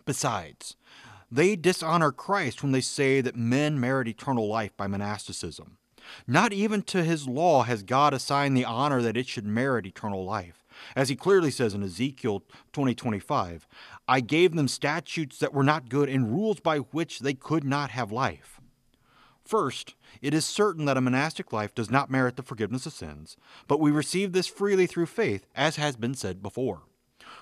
Besides, 0.09 0.75
they 1.29 1.55
dishonor 1.55 2.11
Christ 2.11 2.63
when 2.63 2.71
they 2.71 2.81
say 2.81 3.21
that 3.21 3.35
men 3.35 3.79
merit 3.79 4.07
eternal 4.07 4.47
life 4.47 4.75
by 4.75 4.87
monasticism. 4.87 5.77
Not 6.25 6.51
even 6.51 6.81
to 6.81 7.03
his 7.03 7.27
law 7.27 7.61
has 7.61 7.83
God 7.83 8.15
assigned 8.15 8.57
the 8.57 8.65
honor 8.65 9.03
that 9.03 9.15
it 9.15 9.27
should 9.27 9.45
merit 9.45 9.85
eternal 9.85 10.25
life. 10.25 10.65
As 10.95 11.09
he 11.09 11.15
clearly 11.15 11.51
says 11.51 11.75
in 11.75 11.83
Ezekiel 11.83 12.43
20:25, 12.73 13.67
I 14.07 14.19
gave 14.21 14.55
them 14.55 14.67
statutes 14.67 15.37
that 15.37 15.53
were 15.53 15.63
not 15.63 15.89
good 15.89 16.09
and 16.09 16.31
rules 16.31 16.59
by 16.59 16.79
which 16.79 17.19
they 17.19 17.35
could 17.35 17.63
not 17.63 17.91
have 17.91 18.11
life. 18.11 18.59
First, 19.45 19.93
it 20.23 20.33
is 20.33 20.43
certain 20.43 20.85
that 20.85 20.97
a 20.97 21.01
monastic 21.01 21.53
life 21.53 21.75
does 21.75 21.91
not 21.91 22.09
merit 22.09 22.35
the 22.35 22.41
forgiveness 22.41 22.87
of 22.87 22.93
sins, 22.93 23.37
but 23.67 23.79
we 23.79 23.91
receive 23.91 24.31
this 24.31 24.47
freely 24.47 24.87
through 24.87 25.05
faith, 25.05 25.45
as 25.53 25.75
has 25.75 25.95
been 25.95 26.15
said 26.15 26.41
before. 26.41 26.81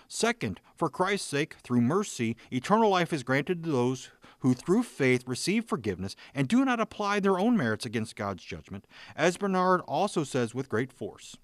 Second, 0.08 0.60
for 0.76 0.90
Christ's 0.90 1.28
sake, 1.28 1.56
through 1.64 1.82
mercy, 1.82 2.36
eternal 2.52 2.90
life 2.90 3.14
is 3.14 3.24
granted 3.24 3.64
to 3.64 3.72
those 3.72 4.10
who 4.40 4.54
through 4.54 4.84
faith 4.84 5.24
receive 5.28 5.66
forgiveness 5.66 6.16
and 6.34 6.48
do 6.48 6.64
not 6.64 6.80
apply 6.80 7.20
their 7.20 7.40
own 7.40 7.58
merits 7.58 7.86
against 7.86 8.16
God's 8.16 8.44
judgment, 8.44 8.86
as 9.16 9.38
Bernard 9.38 9.82
also 9.88 10.24
says 10.24 10.54
with 10.54 10.70
great 10.70 10.94
force. 10.94 11.38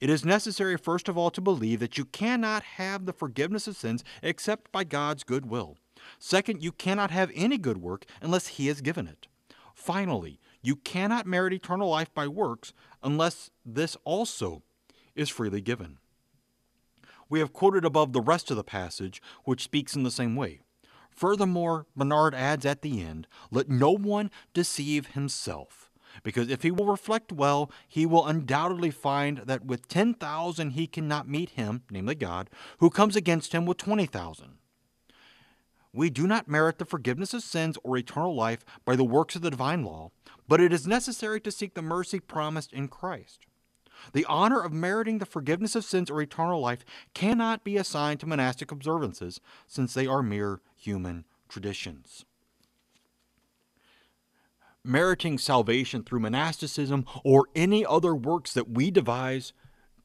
It 0.00 0.10
is 0.10 0.24
necessary, 0.24 0.76
first 0.76 1.08
of 1.08 1.16
all, 1.16 1.30
to 1.30 1.40
believe 1.40 1.80
that 1.80 1.96
you 1.96 2.04
cannot 2.04 2.62
have 2.62 3.06
the 3.06 3.12
forgiveness 3.12 3.66
of 3.66 3.76
sins 3.76 4.04
except 4.22 4.70
by 4.70 4.84
God's 4.84 5.24
good 5.24 5.46
will. 5.46 5.76
Second, 6.18 6.62
you 6.62 6.72
cannot 6.72 7.10
have 7.10 7.30
any 7.34 7.58
good 7.58 7.78
work 7.78 8.04
unless 8.20 8.48
He 8.48 8.66
has 8.66 8.80
given 8.80 9.06
it. 9.06 9.26
Finally, 9.74 10.38
you 10.62 10.76
cannot 10.76 11.26
merit 11.26 11.52
eternal 11.52 11.88
life 11.88 12.12
by 12.12 12.26
works 12.26 12.72
unless 13.02 13.50
this 13.64 13.96
also 14.04 14.62
is 15.14 15.28
freely 15.28 15.60
given. 15.60 15.98
We 17.28 17.40
have 17.40 17.52
quoted 17.52 17.84
above 17.84 18.12
the 18.12 18.20
rest 18.20 18.50
of 18.50 18.56
the 18.56 18.64
passage, 18.64 19.20
which 19.44 19.64
speaks 19.64 19.96
in 19.96 20.02
the 20.02 20.10
same 20.10 20.36
way. 20.36 20.60
Furthermore, 21.10 21.86
Bernard 21.96 22.34
adds 22.34 22.66
at 22.66 22.82
the 22.82 23.02
end, 23.02 23.26
Let 23.50 23.68
no 23.68 23.90
one 23.90 24.30
deceive 24.52 25.08
himself, 25.08 25.90
because 26.22 26.50
if 26.50 26.62
he 26.62 26.70
will 26.70 26.86
reflect 26.86 27.32
well, 27.32 27.70
he 27.88 28.04
will 28.04 28.26
undoubtedly 28.26 28.90
find 28.90 29.38
that 29.38 29.64
with 29.64 29.88
10,000 29.88 30.70
he 30.70 30.86
cannot 30.86 31.28
meet 31.28 31.50
him, 31.50 31.82
namely 31.90 32.14
God, 32.14 32.50
who 32.78 32.90
comes 32.90 33.16
against 33.16 33.52
him 33.52 33.64
with 33.64 33.78
20,000. 33.78 34.58
We 35.96 36.10
do 36.10 36.26
not 36.26 36.48
merit 36.48 36.76
the 36.76 36.84
forgiveness 36.84 37.32
of 37.32 37.42
sins 37.42 37.78
or 37.82 37.96
eternal 37.96 38.34
life 38.34 38.62
by 38.84 38.96
the 38.96 39.04
works 39.04 39.34
of 39.34 39.40
the 39.40 39.50
divine 39.50 39.82
law, 39.82 40.10
but 40.46 40.60
it 40.60 40.70
is 40.70 40.86
necessary 40.86 41.40
to 41.40 41.50
seek 41.50 41.72
the 41.72 41.80
mercy 41.80 42.20
promised 42.20 42.74
in 42.74 42.88
Christ. 42.88 43.46
The 44.12 44.24
honor 44.26 44.60
of 44.60 44.72
meriting 44.72 45.18
the 45.18 45.26
forgiveness 45.26 45.74
of 45.74 45.84
sins 45.84 46.10
or 46.10 46.20
eternal 46.20 46.60
life 46.60 46.84
cannot 47.14 47.64
be 47.64 47.76
assigned 47.76 48.20
to 48.20 48.26
monastic 48.26 48.70
observances, 48.70 49.40
since 49.66 49.94
they 49.94 50.06
are 50.06 50.22
mere 50.22 50.60
human 50.76 51.24
traditions. 51.48 52.24
Meriting 54.84 55.38
salvation 55.38 56.04
through 56.04 56.20
monasticism 56.20 57.04
or 57.24 57.46
any 57.54 57.84
other 57.84 58.14
works 58.14 58.52
that 58.52 58.70
we 58.70 58.90
devise 58.90 59.52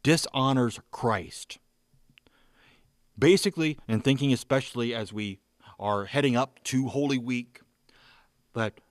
dishonors 0.01 0.79
Christ. 0.89 1.59
Basically, 3.17 3.77
and 3.87 4.03
thinking 4.03 4.33
especially 4.33 4.95
as 4.95 5.13
we 5.13 5.39
are 5.79 6.05
heading 6.05 6.35
up 6.35 6.63
to 6.63 6.87
Holy 6.87 7.19
Week, 7.19 7.61
that 8.53 8.81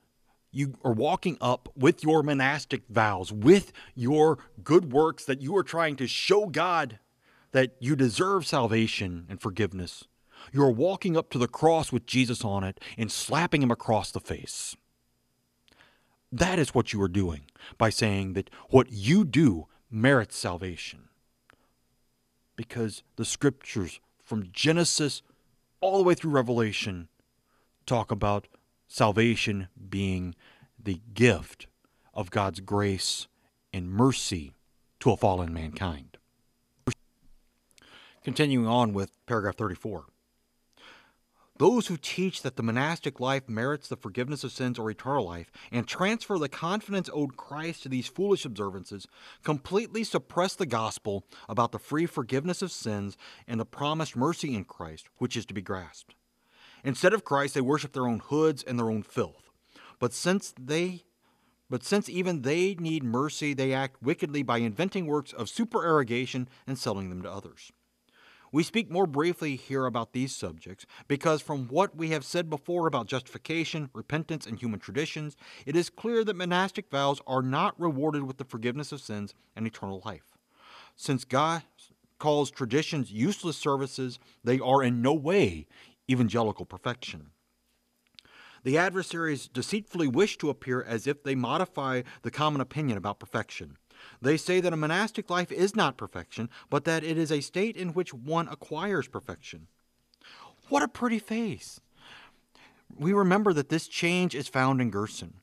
you 0.52 0.74
are 0.84 0.92
walking 0.92 1.36
up 1.40 1.68
with 1.76 2.02
your 2.02 2.22
monastic 2.22 2.82
vows, 2.88 3.32
with 3.32 3.72
your 3.94 4.38
good 4.62 4.92
works 4.92 5.24
that 5.24 5.40
you 5.40 5.56
are 5.56 5.62
trying 5.62 5.96
to 5.96 6.06
show 6.06 6.46
God 6.46 6.98
that 7.52 7.74
you 7.80 7.96
deserve 7.96 8.46
salvation 8.46 9.26
and 9.28 9.40
forgiveness. 9.40 10.04
You 10.52 10.62
are 10.62 10.70
walking 10.70 11.16
up 11.16 11.30
to 11.30 11.38
the 11.38 11.48
cross 11.48 11.92
with 11.92 12.06
Jesus 12.06 12.44
on 12.44 12.64
it 12.64 12.80
and 12.96 13.10
slapping 13.10 13.62
him 13.62 13.70
across 13.70 14.10
the 14.10 14.20
face. 14.20 14.76
That 16.32 16.58
is 16.58 16.74
what 16.74 16.92
you 16.92 17.02
are 17.02 17.08
doing 17.08 17.42
by 17.76 17.90
saying 17.90 18.34
that 18.34 18.50
what 18.68 18.90
you 18.90 19.24
do 19.24 19.66
merits 19.90 20.36
salvation. 20.36 21.08
Because 22.56 23.02
the 23.16 23.24
scriptures 23.24 24.00
from 24.24 24.48
Genesis 24.52 25.22
all 25.80 25.98
the 25.98 26.04
way 26.04 26.14
through 26.14 26.30
Revelation 26.30 27.08
talk 27.86 28.10
about 28.10 28.46
salvation 28.90 29.68
being 29.88 30.34
the 30.82 31.00
gift 31.14 31.68
of 32.12 32.30
God's 32.30 32.58
grace 32.58 33.28
and 33.72 33.88
mercy 33.88 34.52
to 34.98 35.12
a 35.12 35.16
fallen 35.16 35.54
mankind. 35.54 36.18
Continuing 38.24 38.66
on 38.66 38.92
with 38.92 39.24
paragraph 39.26 39.56
34. 39.56 40.06
Those 41.58 41.86
who 41.86 41.96
teach 41.96 42.42
that 42.42 42.56
the 42.56 42.62
monastic 42.62 43.20
life 43.20 43.48
merits 43.48 43.86
the 43.86 43.96
forgiveness 43.96 44.42
of 44.44 44.50
sins 44.50 44.78
or 44.78 44.90
eternal 44.90 45.24
life 45.24 45.52
and 45.70 45.86
transfer 45.86 46.38
the 46.38 46.48
confidence 46.48 47.08
owed 47.12 47.36
Christ 47.36 47.84
to 47.84 47.88
these 47.88 48.08
foolish 48.08 48.44
observances 48.44 49.06
completely 49.44 50.02
suppress 50.02 50.56
the 50.56 50.66
gospel 50.66 51.24
about 51.48 51.70
the 51.70 51.78
free 51.78 52.06
forgiveness 52.06 52.60
of 52.60 52.72
sins 52.72 53.16
and 53.46 53.60
the 53.60 53.66
promised 53.66 54.16
mercy 54.16 54.54
in 54.54 54.64
Christ, 54.64 55.08
which 55.18 55.36
is 55.36 55.46
to 55.46 55.54
be 55.54 55.62
grasped. 55.62 56.14
Instead 56.84 57.12
of 57.12 57.24
Christ, 57.24 57.54
they 57.54 57.60
worship 57.60 57.92
their 57.92 58.06
own 58.06 58.20
hoods 58.20 58.62
and 58.62 58.78
their 58.78 58.90
own 58.90 59.02
filth. 59.02 59.50
But 59.98 60.12
since 60.12 60.54
they 60.58 61.04
but 61.70 61.84
since 61.84 62.08
even 62.08 62.42
they 62.42 62.74
need 62.74 63.04
mercy, 63.04 63.54
they 63.54 63.72
act 63.72 64.02
wickedly 64.02 64.42
by 64.42 64.58
inventing 64.58 65.06
works 65.06 65.32
of 65.32 65.48
supererogation 65.48 66.48
and 66.66 66.76
selling 66.76 67.10
them 67.10 67.22
to 67.22 67.30
others. 67.30 67.70
We 68.52 68.64
speak 68.64 68.90
more 68.90 69.06
briefly 69.06 69.54
here 69.54 69.86
about 69.86 70.12
these 70.12 70.34
subjects 70.34 70.84
because, 71.06 71.40
from 71.40 71.68
what 71.68 71.96
we 71.96 72.10
have 72.10 72.24
said 72.24 72.50
before 72.50 72.88
about 72.88 73.06
justification, 73.06 73.90
repentance, 73.94 74.44
and 74.44 74.58
human 74.58 74.80
traditions, 74.80 75.36
it 75.64 75.76
is 75.76 75.88
clear 75.88 76.24
that 76.24 76.34
monastic 76.34 76.90
vows 76.90 77.20
are 77.28 77.42
not 77.42 77.78
rewarded 77.80 78.24
with 78.24 78.38
the 78.38 78.44
forgiveness 78.44 78.90
of 78.90 79.00
sins 79.00 79.34
and 79.54 79.68
eternal 79.68 80.02
life. 80.04 80.36
Since 80.96 81.24
God 81.24 81.62
calls 82.18 82.50
traditions 82.50 83.12
useless 83.12 83.56
services, 83.56 84.18
they 84.42 84.58
are 84.58 84.82
in 84.82 85.00
no 85.00 85.14
way 85.14 85.68
evangelical 86.10 86.64
perfection. 86.64 87.30
The 88.62 88.76
adversaries 88.76 89.48
deceitfully 89.48 90.08
wish 90.08 90.36
to 90.38 90.50
appear 90.50 90.82
as 90.82 91.06
if 91.06 91.22
they 91.22 91.34
modify 91.34 92.02
the 92.22 92.30
common 92.30 92.60
opinion 92.60 92.98
about 92.98 93.20
perfection. 93.20 93.78
They 94.20 94.36
say 94.36 94.60
that 94.60 94.72
a 94.72 94.76
monastic 94.76 95.30
life 95.30 95.52
is 95.52 95.76
not 95.76 95.96
perfection, 95.96 96.50
but 96.68 96.84
that 96.84 97.04
it 97.04 97.16
is 97.16 97.32
a 97.32 97.40
state 97.40 97.76
in 97.76 97.94
which 97.94 98.12
one 98.12 98.48
acquires 98.48 99.08
perfection. 99.08 99.68
What 100.68 100.82
a 100.82 100.88
pretty 100.88 101.18
face! 101.18 101.80
We 102.98 103.12
remember 103.12 103.52
that 103.52 103.68
this 103.68 103.88
change 103.88 104.34
is 104.34 104.48
found 104.48 104.80
in 104.80 104.90
Gerson. 104.90 105.34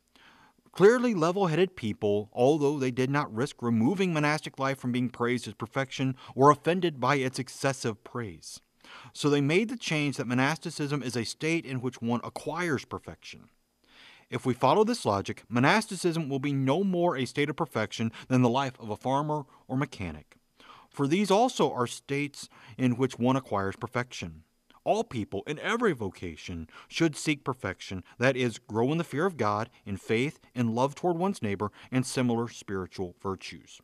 Clearly 0.71 1.15
level 1.15 1.47
headed 1.47 1.75
people, 1.75 2.29
although 2.33 2.77
they 2.77 2.91
did 2.91 3.09
not 3.09 3.33
risk 3.33 3.63
removing 3.63 4.13
monastic 4.13 4.59
life 4.59 4.77
from 4.77 4.91
being 4.91 5.09
praised 5.09 5.47
as 5.47 5.55
perfection, 5.55 6.15
were 6.36 6.51
offended 6.51 7.00
by 7.00 7.15
its 7.15 7.39
excessive 7.39 8.03
praise. 8.03 8.62
So 9.13 9.29
they 9.29 9.41
made 9.41 9.70
the 9.70 9.77
change 9.77 10.17
that 10.17 10.27
monasticism 10.27 11.01
is 11.03 11.15
a 11.15 11.24
state 11.24 11.65
in 11.65 11.82
which 11.82 12.01
one 12.01 12.22
acquires 12.24 12.86
perfection. 12.86 13.50
If 14.29 14.46
we 14.46 14.53
follow 14.53 14.84
this 14.84 15.06
logic, 15.06 15.44
monasticism 15.48 16.27
will 16.27 16.39
be 16.39 16.51
no 16.51 16.84
more 16.84 17.15
a 17.15 17.25
state 17.25 17.50
of 17.50 17.56
perfection 17.56 18.12
than 18.27 18.41
the 18.41 18.50
life 18.50 18.77
of 18.79 18.89
a 18.89 18.98
farmer 18.98 19.46
or 19.67 19.77
mechanic. 19.77 20.36
For 20.89 21.08
these 21.08 21.32
also 21.32 21.72
are 21.72 21.88
states 21.88 22.50
in 22.77 22.98
which 22.98 23.17
one 23.17 23.36
acquires 23.36 23.75
perfection. 23.75 24.44
All 24.84 25.03
people 25.03 25.44
in 25.46 25.60
every 25.60 25.94
vocation 25.94 26.67
should 26.88 27.15
seek 27.15 27.44
perfection, 27.44 28.03
that 28.20 28.38
is, 28.38 28.58
grow 28.58 28.91
in 28.91 28.98
the 28.98 29.03
fear 29.03 29.25
of 29.25 29.38
God, 29.38 29.70
in 29.86 29.98
faith, 29.98 30.39
in 30.56 30.74
love 30.74 30.96
toward 30.96 31.17
one's 31.17 31.41
neighbor, 31.41 31.72
and 31.91 32.06
similar 32.06 32.48
spiritual 32.48 33.15
virtues. 33.22 33.82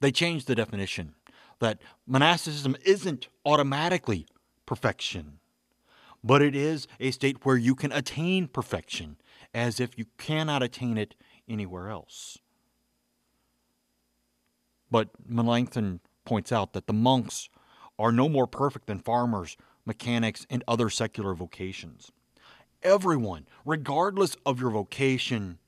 They 0.00 0.12
changed 0.12 0.46
the 0.46 0.54
definition 0.54 1.14
that 1.60 1.80
monasticism 2.06 2.76
isn't 2.84 3.28
automatically 3.44 4.26
perfection 4.66 5.40
but 6.22 6.42
it 6.42 6.54
is 6.54 6.86
a 6.98 7.10
state 7.10 7.44
where 7.44 7.56
you 7.56 7.74
can 7.74 7.92
attain 7.92 8.46
perfection 8.46 9.16
as 9.54 9.80
if 9.80 9.98
you 9.98 10.06
cannot 10.18 10.62
attain 10.62 10.98
it 10.98 11.14
anywhere 11.48 11.88
else. 11.88 12.38
But 14.90 15.08
Melanchthon 15.26 16.00
points 16.24 16.52
out 16.52 16.72
that 16.72 16.86
the 16.86 16.92
monks 16.92 17.48
are 17.98 18.12
no 18.12 18.28
more 18.28 18.46
perfect 18.46 18.86
than 18.86 18.98
farmers, 18.98 19.56
mechanics, 19.84 20.46
and 20.50 20.62
other 20.66 20.90
secular 20.90 21.34
vocations. 21.34 22.10
Everyone, 22.82 23.46
regardless 23.64 24.36
of 24.44 24.60
your 24.60 24.70
vocation, 24.70 25.58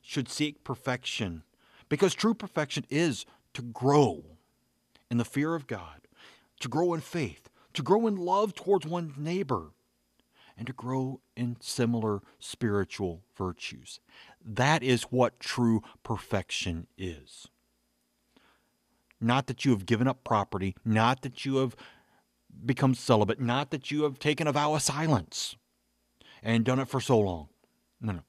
should 0.00 0.28
seek 0.28 0.62
perfection 0.62 1.42
because 1.88 2.14
true 2.14 2.34
perfection 2.34 2.84
is 2.90 3.24
to 3.54 3.62
grow 3.62 4.24
in 5.10 5.18
the 5.18 5.24
fear 5.24 5.54
of 5.54 5.66
God, 5.66 6.08
to 6.60 6.68
grow 6.68 6.94
in 6.94 7.00
faith, 7.00 7.48
to 7.74 7.82
grow 7.82 8.06
in 8.06 8.16
love 8.16 8.54
towards 8.54 8.86
one's 8.86 9.16
neighbor, 9.16 9.72
and 10.56 10.66
to 10.66 10.72
grow 10.72 11.20
in 11.36 11.56
similar 11.60 12.22
spiritual 12.38 13.22
virtues. 13.36 14.00
That 14.44 14.82
is 14.82 15.04
what 15.04 15.38
true 15.38 15.82
perfection 16.02 16.86
is. 16.96 17.48
Not 19.20 19.46
that 19.46 19.64
you 19.64 19.72
have 19.72 19.86
given 19.86 20.08
up 20.08 20.24
property, 20.24 20.74
not 20.84 21.22
that 21.22 21.44
you 21.44 21.56
have 21.56 21.76
become 22.64 22.94
celibate, 22.94 23.40
not 23.40 23.70
that 23.70 23.90
you 23.90 24.04
have 24.04 24.18
taken 24.18 24.46
a 24.46 24.52
vow 24.52 24.74
of 24.74 24.82
silence 24.82 25.56
and 26.42 26.64
done 26.64 26.78
it 26.78 26.88
for 26.88 27.00
so 27.00 27.18
long. 27.18 27.48
No, 28.00 28.12
no. 28.12 28.20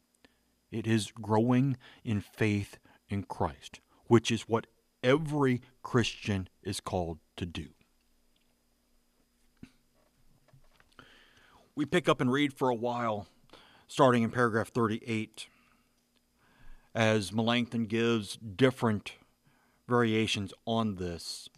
It 0.72 0.86
is 0.88 1.12
growing 1.22 1.78
in 2.04 2.22
faith 2.22 2.78
in 3.10 3.24
Christ, 3.24 3.80
which 4.08 4.32
is 4.32 4.44
what 4.44 4.68
every 5.04 5.62
Christian 5.82 6.50
is 6.64 6.80
called 6.80 7.20
to 7.38 7.46
do. 7.46 7.68
we 11.78 11.86
pick 11.86 12.10
up 12.10 12.20
and 12.20 12.32
read 12.32 12.52
for 12.52 12.70
a 12.70 12.76
while, 12.76 13.28
starting 13.88 14.24
in 14.24 14.32
paragraph 14.32 14.70
38, 14.70 15.48
as 16.96 17.32
Melanchthon 17.32 17.86
gives 17.86 18.36
different 18.38 19.14
variations 19.88 20.52
on 20.66 20.96
this 20.96 21.50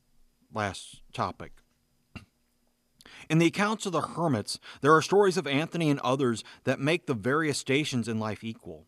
last 0.53 1.01
topic. 1.13 1.53
In 3.29 3.39
the 3.39 3.46
accounts 3.46 3.86
of 3.86 3.93
the 3.93 4.01
hermits, 4.01 4.60
there 4.81 4.93
are 4.93 5.01
stories 5.01 5.38
of 5.38 5.48
Anthony 5.48 5.89
and 5.89 6.01
others 6.01 6.43
that 6.65 6.81
make 6.81 7.05
the 7.05 7.13
various 7.13 7.58
stations 7.58 8.10
in 8.10 8.19
life 8.19 8.43
equal. 8.43 8.88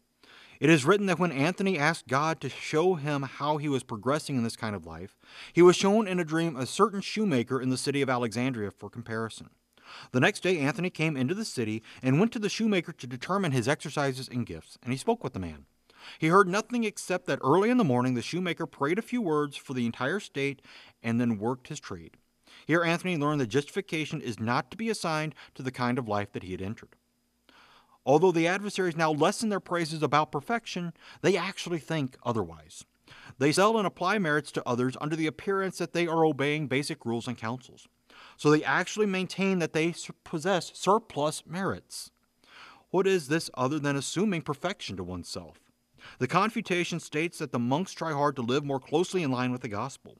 It 0.62 0.70
is 0.70 0.86
written 0.86 1.08
that 1.08 1.18
when 1.18 1.32
Anthony 1.32 1.80
asked 1.80 2.08
God 2.08 2.39
to 2.39 2.48
show 2.48 2.94
him 2.94 3.24
how 3.24 3.58
he 3.58 3.68
was 3.68 3.82
progressing 3.82 4.36
in 4.36 4.44
this 4.44 4.56
kind 4.56 4.75
of 4.75 4.86
life, 4.86 5.18
he 5.53 5.63
was 5.63 5.75
shown 5.75 6.08
in 6.08 6.20
a 6.20 6.24
dream 6.24 6.56
a 6.56 6.68
certain 6.68 7.01
shoemaker 7.01 7.60
in 7.60 7.70
the 7.70 7.77
city 7.77 8.03
of 8.03 8.12
Alexandria 8.12 8.70
for 8.70 8.88
comparison. 8.88 9.50
The 10.12 10.20
next 10.20 10.44
day, 10.44 10.60
Anthony 10.60 10.91
came 10.91 11.18
into 11.18 11.34
the 11.34 11.46
city 11.46 11.82
and 12.03 12.20
went 12.20 12.32
to 12.34 12.39
the 12.39 12.48
shoemaker 12.48 12.91
to 12.91 13.08
determine 13.08 13.53
his 13.53 13.68
exercises 13.68 14.30
and 14.30 14.46
gifts, 14.46 14.77
and 14.84 14.94
he 14.94 14.98
spoke 14.98 15.24
with 15.24 15.34
the 15.34 15.39
man. 15.39 15.65
He 16.20 16.27
heard 16.27 16.48
nothing 16.48 16.84
except 16.84 17.25
that 17.25 17.39
early 17.44 17.72
in 17.72 17.77
the 17.77 17.84
morning 17.84 18.13
the 18.13 18.22
shoemaker 18.22 18.68
prayed 18.68 19.00
a 19.00 19.01
few 19.01 19.20
words 19.20 19.58
for 19.58 19.74
the 19.74 19.88
entire 19.88 20.20
state 20.20 20.62
and 21.01 21.20
then 21.20 21.39
worked 21.39 21.70
his 21.70 21.80
trade. 21.80 22.18
Here, 22.68 22.84
Anthony 22.84 23.18
learned 23.18 23.41
that 23.41 23.48
justification 23.48 24.22
is 24.22 24.39
not 24.39 24.70
to 24.70 24.77
be 24.77 24.91
assigned 24.91 25.34
to 25.56 25.63
the 25.63 25.72
kind 25.72 25.98
of 25.98 26.08
life 26.08 26.32
that 26.34 26.44
he 26.44 26.51
had 26.51 26.62
entered. 26.62 26.96
Although 28.05 28.31
the 28.31 28.48
adversaries 28.48 28.96
now 28.96 29.12
lessen 29.12 29.50
their 29.50 29.60
praises 29.60 30.01
about 30.01 30.31
perfection, 30.31 30.93
they 31.22 31.38
actually 31.38 31.79
think 31.79 32.17
otherwise. 32.24 32.84
They 33.38 33.51
sell 33.51 33.77
and 33.77 33.86
apply 33.86 34.17
merits 34.17 34.51
to 34.53 34.67
others 34.67 34.98
under 35.00 35.15
the 35.15 35.27
appearance 35.27 35.77
that 35.77 35.93
they 35.93 36.08
are 36.08 36.25
obeying 36.25 36.67
basic 36.67 37.05
rules 37.05 37.27
and 37.27 37.38
counsels. 37.38 37.88
So 38.38 38.50
they 38.50 38.63
actually 38.63 39.05
maintain 39.05 39.60
that 39.60 39.74
they 39.74 39.93
possess 40.24 40.72
surplus 40.74 41.43
merits. 41.46 42.12
What 42.89 43.08
is 43.08 43.27
this 43.27 43.50
other 43.53 43.79
than 43.79 43.96
assuming 43.96 44.41
perfection 44.41 44.98
to 44.98 45.03
oneself? 45.03 45.60
The 46.20 46.27
Confutation 46.27 47.00
states 47.00 47.38
that 47.38 47.51
the 47.51 47.60
monks 47.60 47.93
try 47.93 48.12
hard 48.12 48.36
to 48.36 48.41
live 48.41 48.65
more 48.65 48.79
closely 48.79 49.24
in 49.24 49.31
line 49.31 49.51
with 49.51 49.62
the 49.62 49.67
gospel. 49.67 50.17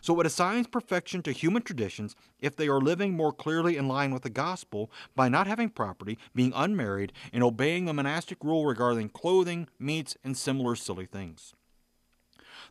So 0.00 0.18
it 0.20 0.26
assigns 0.26 0.66
perfection 0.66 1.22
to 1.22 1.32
human 1.32 1.62
traditions 1.62 2.16
if 2.40 2.56
they 2.56 2.68
are 2.68 2.80
living 2.80 3.14
more 3.14 3.32
clearly 3.32 3.76
in 3.76 3.88
line 3.88 4.12
with 4.12 4.22
the 4.22 4.30
gospel 4.30 4.90
by 5.14 5.28
not 5.28 5.46
having 5.46 5.70
property, 5.70 6.18
being 6.34 6.52
unmarried, 6.54 7.12
and 7.32 7.42
obeying 7.42 7.84
the 7.84 7.92
monastic 7.92 8.42
rule 8.42 8.66
regarding 8.66 9.10
clothing, 9.10 9.68
meats, 9.78 10.16
and 10.24 10.36
similar 10.36 10.76
silly 10.76 11.06
things. 11.06 11.54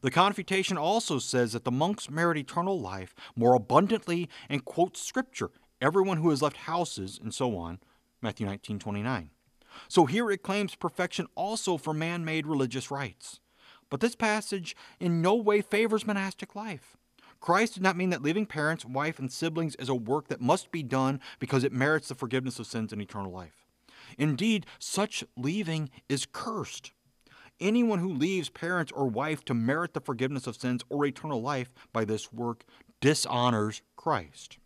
The 0.01 0.12
Confutation 0.12 0.77
also 0.77 1.20
says 1.20 1.53
that 1.53 1.63
the 1.63 1.72
monks 1.72 2.10
merit 2.10 2.38
eternal 2.38 2.80
life 2.80 3.13
more 3.36 3.53
abundantly 3.53 4.30
and 4.50 4.65
quotes 4.65 5.01
scripture, 5.01 5.51
everyone 5.80 6.18
who 6.18 6.30
has 6.30 6.41
left 6.41 6.58
houses, 6.58 7.20
and 7.22 7.34
so 7.34 7.56
on, 7.56 7.80
Matthew 8.22 8.48
19:29. 8.48 9.30
So 9.88 10.06
here 10.06 10.30
it 10.32 10.44
claims 10.44 10.75
perfection 10.75 11.27
also 11.36 11.77
for 11.77 11.94
man 11.94 12.25
made 12.25 12.48
religious 12.48 12.91
rites. 12.91 13.39
But 13.89 14.00
this 14.00 14.15
passage 14.15 14.75
in 15.00 15.22
no 15.22 15.36
way 15.36 15.62
favors 15.62 16.08
monastic 16.08 16.56
life. 16.56 16.98
Christ 17.42 17.74
did 17.74 17.84
not 17.84 17.98
mean 17.98 18.12
that 18.12 18.22
leaving 18.22 18.46
parents, 18.46 18.86
wife, 18.86 19.18
and 19.18 19.32
siblings 19.32 19.76
is 19.76 19.90
a 19.90 19.96
work 19.96 20.28
that 20.28 20.40
must 20.40 20.72
be 20.72 20.84
done 20.84 21.20
because 21.40 21.64
it 21.64 21.74
merits 21.74 22.08
the 22.08 22.16
forgiveness 22.16 22.60
of 22.60 22.68
sins 22.68 22.94
and 22.94 23.02
eternal 23.02 23.32
life. 23.32 23.66
Indeed, 24.18 24.68
such 24.78 25.24
leaving 25.36 25.90
is 26.08 26.28
cursed. 26.32 26.92
Anyone 27.60 28.00
who 28.00 28.14
leaves 28.14 28.50
parents 28.50 28.92
or 28.92 29.08
wife 29.08 29.44
to 29.46 29.54
merit 29.56 29.94
the 29.94 30.02
forgiveness 30.02 30.46
of 30.46 30.56
sins 30.56 30.84
or 30.90 31.06
eternal 31.06 31.42
life 31.42 31.72
by 31.92 32.06
this 32.06 32.32
work 32.32 32.64
dishonors 33.02 33.82
Christ. 33.96 34.60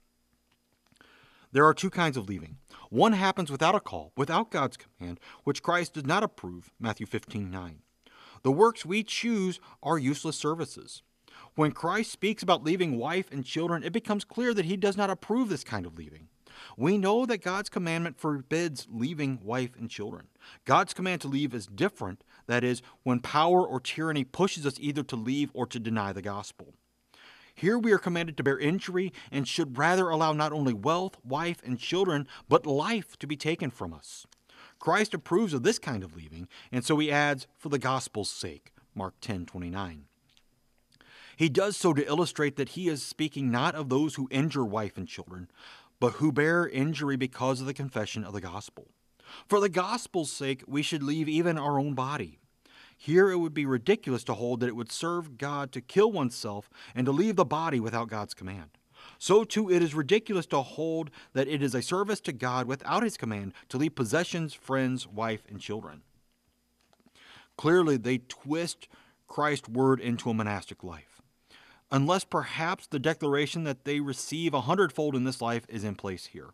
There 1.54 1.66
are 1.66 1.74
two 1.74 1.90
kinds 1.90 2.18
of 2.18 2.28
leaving. 2.28 2.58
One 2.90 3.14
happens 3.14 3.50
without 3.50 3.76
a 3.76 3.80
call, 3.80 4.12
without 4.18 4.52
God's 4.52 4.78
command, 4.78 5.22
which 5.46 5.64
Christ 5.64 5.94
does 5.94 6.06
not 6.06 6.24
approve, 6.24 6.72
Matthew 6.80 7.06
15 7.06 7.50
9. 7.50 7.80
The 8.44 8.52
works 8.52 8.86
we 8.86 9.04
choose 9.04 9.62
are 9.82 9.98
useless 9.98 10.36
services. 10.36 11.02
When 11.56 11.72
Christ 11.72 12.12
speaks 12.12 12.44
about 12.44 12.66
leaving 12.66 12.98
wife 12.98 13.32
and 13.32 13.46
children, 13.46 13.82
it 13.82 13.94
becomes 13.94 14.26
clear 14.26 14.54
that 14.54 14.66
he 14.66 14.76
does 14.76 14.98
not 14.98 15.10
approve 15.10 15.48
this 15.48 15.64
kind 15.64 15.86
of 15.86 15.98
leaving. 15.98 16.28
We 16.78 16.98
know 16.98 17.26
that 17.26 17.42
God's 17.42 17.70
commandment 17.70 18.20
forbids 18.20 18.88
leaving 18.92 19.40
wife 19.42 19.72
and 19.80 19.90
children. 19.90 20.28
God's 20.66 20.94
command 20.94 21.22
to 21.22 21.30
leave 21.30 21.54
is 21.54 21.68
different, 21.68 22.26
that 22.48 22.66
is, 22.66 22.82
when 23.04 23.22
power 23.22 23.66
or 23.66 23.80
tyranny 23.80 24.26
pushes 24.26 24.66
us 24.66 24.78
either 24.82 25.04
to 25.04 25.16
leave 25.16 25.50
or 25.54 25.66
to 25.68 25.80
deny 25.80 26.12
the 26.12 26.22
gospel. 26.22 26.74
Here 27.54 27.80
we 27.80 27.94
are 27.94 27.98
commanded 27.98 28.36
to 28.36 28.44
bear 28.44 28.60
injury 28.60 29.14
and 29.32 29.48
should 29.48 29.78
rather 29.78 30.10
allow 30.10 30.34
not 30.34 30.52
only 30.52 30.74
wealth, 30.74 31.16
wife, 31.24 31.62
and 31.64 31.80
children, 31.80 32.28
but 32.50 32.66
life 32.66 33.18
to 33.20 33.28
be 33.28 33.38
taken 33.38 33.70
from 33.70 33.94
us. 33.94 34.26
Christ 34.78 35.14
approves 35.14 35.54
of 35.54 35.64
this 35.64 35.80
kind 35.80 36.04
of 36.04 36.18
leaving, 36.18 36.50
and 36.70 36.84
so 36.84 36.98
he 36.98 37.10
adds, 37.10 37.48
for 37.58 37.70
the 37.70 37.80
gospel's 37.80 38.30
sake. 38.30 38.74
Mark 38.94 39.14
10 39.22 39.46
29. 39.46 40.06
He 41.36 41.50
does 41.50 41.76
so 41.78 41.94
to 41.94 42.08
illustrate 42.08 42.56
that 42.56 42.70
he 42.70 42.88
is 42.88 43.04
speaking 43.04 43.52
not 43.52 43.76
of 43.76 43.90
those 43.90 44.16
who 44.16 44.28
injure 44.32 44.66
wife 44.66 44.98
and 44.98 45.08
children, 45.08 45.50
but 46.00 46.14
who 46.14 46.32
bear 46.32 46.68
injury 46.68 47.16
because 47.16 47.62
of 47.62 47.68
the 47.68 47.74
confession 47.74 48.24
of 48.24 48.34
the 48.34 48.42
gospel. 48.42 48.88
For 49.48 49.60
the 49.60 49.70
gospel's 49.70 50.32
sake, 50.32 50.64
we 50.68 50.82
should 50.82 51.04
leave 51.04 51.28
even 51.28 51.58
our 51.58 51.80
own 51.80 51.94
body. 51.94 52.40
Here 52.98 53.30
it 53.32 53.38
would 53.38 53.54
be 53.54 53.66
ridiculous 53.66 54.24
to 54.26 54.34
hold 54.34 54.60
that 54.60 54.70
it 54.70 54.76
would 54.76 54.92
serve 54.92 55.38
God 55.38 55.72
to 55.74 55.82
kill 55.82 56.12
oneself 56.12 56.70
and 56.94 57.06
to 57.06 57.12
leave 57.12 57.36
the 57.36 57.46
body 57.46 57.80
without 57.80 58.10
God's 58.10 58.34
command 58.34 58.70
so 59.18 59.44
too 59.44 59.72
it 59.72 59.82
is 59.82 59.94
ridiculous 59.94 60.46
to 60.48 60.62
hold 60.62 61.10
that 61.34 61.48
it 61.48 61.62
is 61.62 61.76
a 61.76 61.82
service 61.82 62.20
to 62.22 62.34
God 62.34 62.68
without 62.68 63.04
his 63.04 63.18
command 63.18 63.54
to 63.70 63.78
leave 63.78 63.96
possessions, 63.96 64.54
friends, 64.54 65.08
wife, 65.08 65.44
and 65.50 65.60
children. 65.60 66.02
Clearly, 67.58 67.98
they 67.98 68.18
twist 68.18 68.88
Christ's 69.28 69.70
word 69.70 70.00
into 70.00 70.30
a 70.30 70.34
monastic 70.34 70.84
life. 70.84 71.15
Unless 71.92 72.26
perhaps 72.26 72.88
the 72.88 73.00
declaration 73.00 73.64
that 73.64 73.86
they 73.86 74.00
receive 74.00 74.54
a 74.54 74.62
hundredfold 74.62 75.16
in 75.16 75.24
this 75.24 75.42
life 75.42 75.66
is 75.70 75.84
in 75.84 75.96
place 75.96 76.28
here. 76.28 76.52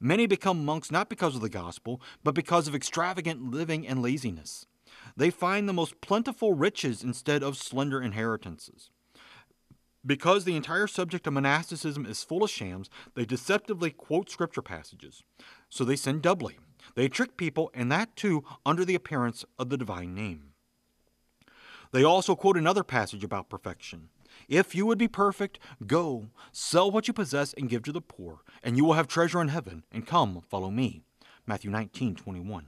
Many 0.00 0.26
become 0.26 0.64
monks 0.64 0.90
not 0.90 1.08
because 1.08 1.34
of 1.34 1.40
the 1.40 1.48
gospel, 1.48 2.00
but 2.24 2.34
because 2.34 2.68
of 2.68 2.74
extravagant 2.74 3.50
living 3.50 3.86
and 3.86 4.02
laziness. 4.02 4.66
They 5.16 5.30
find 5.30 5.68
the 5.68 5.72
most 5.72 6.00
plentiful 6.00 6.54
riches 6.54 7.02
instead 7.02 7.42
of 7.42 7.56
slender 7.56 8.00
inheritances. 8.00 8.90
Because 10.04 10.44
the 10.44 10.56
entire 10.56 10.88
subject 10.88 11.26
of 11.26 11.34
monasticism 11.34 12.06
is 12.06 12.24
full 12.24 12.42
of 12.42 12.50
shams, 12.50 12.90
they 13.14 13.24
deceptively 13.24 13.90
quote 13.90 14.30
scripture 14.30 14.62
passages. 14.62 15.22
So 15.68 15.84
they 15.84 15.96
sin 15.96 16.20
doubly. 16.20 16.58
They 16.96 17.08
trick 17.08 17.36
people, 17.36 17.70
and 17.72 17.90
that 17.92 18.16
too 18.16 18.44
under 18.66 18.84
the 18.84 18.96
appearance 18.96 19.44
of 19.58 19.70
the 19.70 19.76
divine 19.76 20.14
name. 20.14 20.54
They 21.92 22.02
also 22.02 22.34
quote 22.34 22.56
another 22.56 22.82
passage 22.82 23.22
about 23.22 23.48
perfection. 23.48 24.08
If 24.52 24.74
you 24.74 24.84
would 24.84 24.98
be 24.98 25.08
perfect, 25.08 25.58
go, 25.86 26.26
sell 26.52 26.90
what 26.90 27.08
you 27.08 27.14
possess 27.14 27.54
and 27.54 27.70
give 27.70 27.84
to 27.84 27.92
the 27.92 28.02
poor, 28.02 28.42
and 28.62 28.76
you 28.76 28.84
will 28.84 28.92
have 28.92 29.08
treasure 29.08 29.40
in 29.40 29.48
heaven, 29.48 29.82
and 29.90 30.06
come, 30.06 30.42
follow 30.46 30.70
me. 30.70 31.00
Matthew 31.46 31.70
19, 31.70 32.16
21. 32.16 32.66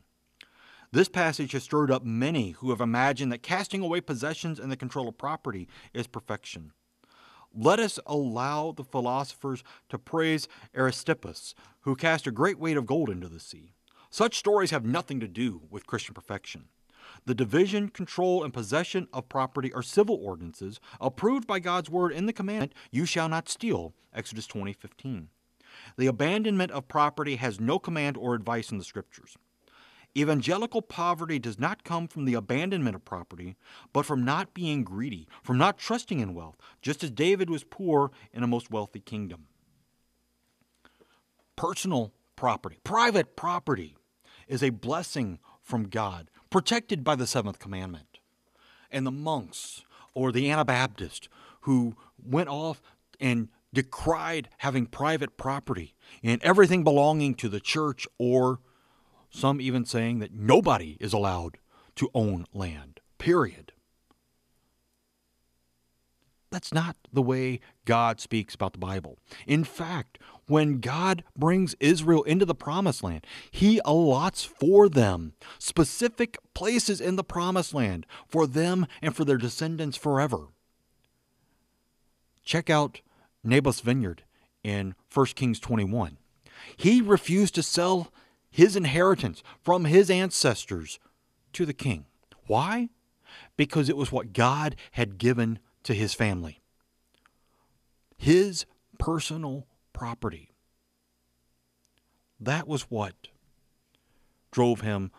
This 0.92 1.10
passage 1.10 1.52
has 1.52 1.62
stirred 1.62 1.90
up 1.90 2.02
many 2.02 2.52
who 2.52 2.70
have 2.70 2.80
imagined 2.80 3.30
that 3.32 3.42
casting 3.42 3.82
away 3.82 4.00
possessions 4.00 4.58
and 4.58 4.72
the 4.72 4.78
control 4.78 5.08
of 5.08 5.18
property 5.18 5.68
is 5.92 6.06
perfection. 6.06 6.72
Let 7.54 7.78
us 7.78 7.98
allow 8.06 8.72
the 8.72 8.82
philosophers 8.82 9.62
to 9.90 9.98
praise 9.98 10.48
Aristippus, 10.74 11.52
who 11.80 11.96
cast 11.96 12.26
a 12.26 12.30
great 12.30 12.58
weight 12.58 12.78
of 12.78 12.86
gold 12.86 13.10
into 13.10 13.28
the 13.28 13.38
sea. 13.38 13.74
Such 14.08 14.38
stories 14.38 14.70
have 14.70 14.86
nothing 14.86 15.20
to 15.20 15.28
do 15.28 15.60
with 15.68 15.86
Christian 15.86 16.14
perfection. 16.14 16.68
The 17.26 17.34
division, 17.34 17.88
control, 17.88 18.44
and 18.44 18.52
possession 18.52 19.08
of 19.12 19.28
property 19.28 19.72
are 19.72 19.82
civil 19.82 20.16
ordinances 20.16 20.78
approved 21.00 21.46
by 21.46 21.58
God's 21.58 21.88
word 21.88 22.12
in 22.12 22.26
the 22.26 22.32
commandment, 22.32 22.74
You 22.90 23.06
shall 23.06 23.28
not 23.28 23.48
steal, 23.48 23.94
Exodus 24.12 24.46
20 24.46 24.72
15. 24.74 25.28
The 25.96 26.06
abandonment 26.06 26.70
of 26.72 26.86
property 26.86 27.36
has 27.36 27.60
no 27.60 27.78
command 27.78 28.16
or 28.16 28.34
advice 28.34 28.70
in 28.70 28.78
the 28.78 28.84
scriptures. 28.84 29.36
Evangelical 30.16 30.80
poverty 30.80 31.40
does 31.40 31.58
not 31.58 31.82
come 31.82 32.06
from 32.06 32.24
the 32.24 32.34
abandonment 32.34 32.94
of 32.94 33.04
property, 33.04 33.56
but 33.92 34.06
from 34.06 34.24
not 34.24 34.54
being 34.54 34.84
greedy, 34.84 35.26
from 35.42 35.58
not 35.58 35.76
trusting 35.76 36.20
in 36.20 36.34
wealth, 36.34 36.56
just 36.80 37.02
as 37.02 37.10
David 37.10 37.50
was 37.50 37.64
poor 37.64 38.12
in 38.32 38.44
a 38.44 38.46
most 38.46 38.70
wealthy 38.70 39.00
kingdom. 39.00 39.46
Personal 41.56 42.12
property, 42.36 42.78
private 42.84 43.34
property, 43.34 43.96
is 44.46 44.62
a 44.62 44.70
blessing 44.70 45.38
from 45.62 45.88
God, 45.88 46.30
protected 46.54 47.02
by 47.02 47.16
the 47.16 47.26
seventh 47.26 47.58
commandment. 47.58 48.20
And 48.88 49.04
the 49.04 49.10
monks 49.10 49.82
or 50.14 50.30
the 50.30 50.52
Anabaptists 50.52 51.28
who 51.62 51.96
went 52.16 52.48
off 52.48 52.80
and 53.18 53.48
decried 53.72 54.48
having 54.58 54.86
private 54.86 55.36
property 55.36 55.96
and 56.22 56.40
everything 56.44 56.84
belonging 56.84 57.34
to 57.34 57.48
the 57.48 57.58
church 57.58 58.06
or 58.18 58.60
some 59.30 59.60
even 59.60 59.84
saying 59.84 60.20
that 60.20 60.32
nobody 60.32 60.96
is 61.00 61.12
allowed 61.12 61.58
to 61.96 62.08
own 62.14 62.46
land, 62.54 63.00
period. 63.18 63.72
That's 66.52 66.72
not 66.72 66.94
the 67.12 67.20
way 67.20 67.58
God 67.84 68.20
speaks 68.20 68.54
about 68.54 68.72
the 68.72 68.78
Bible. 68.78 69.18
In 69.46 69.64
fact, 69.64 70.18
when 70.46 70.80
God 70.80 71.24
brings 71.36 71.74
Israel 71.80 72.22
into 72.24 72.44
the 72.44 72.54
promised 72.54 73.02
land, 73.02 73.26
he 73.50 73.80
allots 73.84 74.44
for 74.44 74.88
them 74.88 75.34
specific 75.58 76.38
places 76.54 77.00
in 77.00 77.16
the 77.16 77.24
promised 77.24 77.74
land 77.74 78.06
for 78.26 78.46
them 78.46 78.86
and 79.00 79.14
for 79.14 79.24
their 79.24 79.38
descendants 79.38 79.96
forever. 79.96 80.48
Check 82.44 82.68
out 82.68 83.00
Naboth's 83.42 83.80
vineyard 83.80 84.22
in 84.62 84.94
1 85.12 85.26
Kings 85.34 85.58
21. 85.60 86.18
He 86.76 87.00
refused 87.00 87.54
to 87.54 87.62
sell 87.62 88.12
his 88.50 88.76
inheritance 88.76 89.42
from 89.62 89.84
his 89.84 90.10
ancestors 90.10 90.98
to 91.52 91.66
the 91.66 91.72
king. 91.72 92.06
Why? 92.46 92.90
Because 93.56 93.88
it 93.88 93.96
was 93.96 94.12
what 94.12 94.32
God 94.32 94.76
had 94.92 95.18
given 95.18 95.58
to 95.84 95.94
his 95.94 96.14
family. 96.14 96.60
His 98.24 98.64
personal 98.98 99.66
property. 99.92 100.50
That 102.40 102.66
was 102.66 102.84
what 102.84 103.28
drove 104.50 104.80
him 104.80 105.10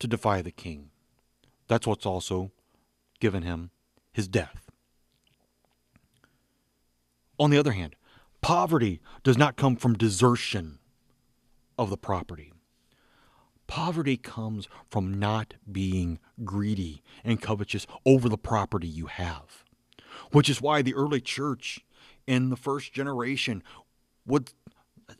to 0.00 0.08
defy 0.08 0.42
the 0.42 0.50
king. 0.50 0.90
That's 1.68 1.86
what's 1.86 2.04
also 2.04 2.50
given 3.20 3.44
him 3.44 3.70
his 4.12 4.26
death. 4.26 4.68
On 7.38 7.50
the 7.50 7.58
other 7.58 7.70
hand, 7.70 7.94
poverty 8.40 9.00
does 9.22 9.38
not 9.38 9.54
come 9.54 9.76
from 9.76 9.94
desertion 9.94 10.80
of 11.78 11.88
the 11.88 11.96
property. 11.96 12.52
Poverty 13.68 14.16
comes 14.16 14.66
from 14.90 15.20
not 15.20 15.54
being 15.70 16.18
greedy 16.42 17.04
and 17.22 17.40
covetous 17.40 17.86
over 18.04 18.28
the 18.28 18.36
property 18.36 18.88
you 18.88 19.06
have, 19.06 19.62
which 20.32 20.50
is 20.50 20.60
why 20.60 20.82
the 20.82 20.96
early 20.96 21.20
church 21.20 21.84
in 22.26 22.50
the 22.50 22.56
first 22.56 22.92
generation 22.92 23.62
would 24.26 24.52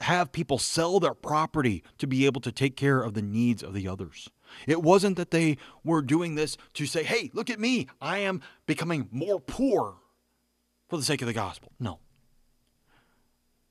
have 0.00 0.32
people 0.32 0.58
sell 0.58 1.00
their 1.00 1.14
property 1.14 1.82
to 1.98 2.06
be 2.06 2.26
able 2.26 2.40
to 2.40 2.52
take 2.52 2.76
care 2.76 3.02
of 3.02 3.14
the 3.14 3.22
needs 3.22 3.62
of 3.62 3.74
the 3.74 3.88
others. 3.88 4.28
It 4.66 4.82
wasn't 4.82 5.16
that 5.16 5.30
they 5.30 5.56
were 5.84 6.02
doing 6.02 6.34
this 6.34 6.56
to 6.74 6.86
say, 6.86 7.02
hey, 7.02 7.30
look 7.32 7.50
at 7.50 7.60
me, 7.60 7.86
I 8.00 8.18
am 8.18 8.40
becoming 8.66 9.08
more 9.10 9.40
poor 9.40 9.96
for 10.88 10.96
the 10.96 11.02
sake 11.02 11.22
of 11.22 11.26
the 11.26 11.32
gospel. 11.32 11.72
No. 11.78 11.98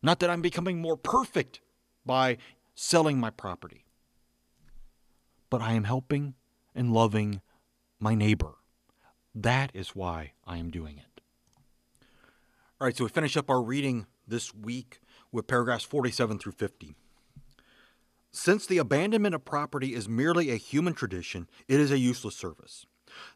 Not 0.01 0.19
that 0.19 0.29
I'm 0.29 0.41
becoming 0.41 0.81
more 0.81 0.97
perfect 0.97 1.59
by 2.05 2.37
selling 2.75 3.19
my 3.19 3.29
property, 3.29 3.85
but 5.49 5.61
I 5.61 5.73
am 5.73 5.83
helping 5.83 6.35
and 6.73 6.93
loving 6.93 7.41
my 7.99 8.15
neighbor. 8.15 8.55
That 9.35 9.71
is 9.73 9.89
why 9.89 10.33
I 10.47 10.57
am 10.57 10.69
doing 10.69 10.97
it. 10.97 11.05
All 12.81 12.85
right, 12.85 12.95
so 12.95 13.03
we 13.03 13.09
finish 13.09 13.35
up 13.35 13.49
our 13.49 13.61
reading 13.61 14.07
this 14.25 14.55
week 14.55 15.01
with 15.33 15.47
paragraphs 15.47 15.83
47 15.83 16.39
through 16.39 16.53
50. 16.53 16.95
Since 18.31 18.67
the 18.67 18.77
abandonment 18.77 19.35
of 19.35 19.43
property 19.43 19.93
is 19.93 20.07
merely 20.07 20.49
a 20.49 20.55
human 20.55 20.93
tradition, 20.93 21.49
it 21.67 21.77
is 21.81 21.91
a 21.91 21.99
useless 21.99 22.37
service. 22.37 22.85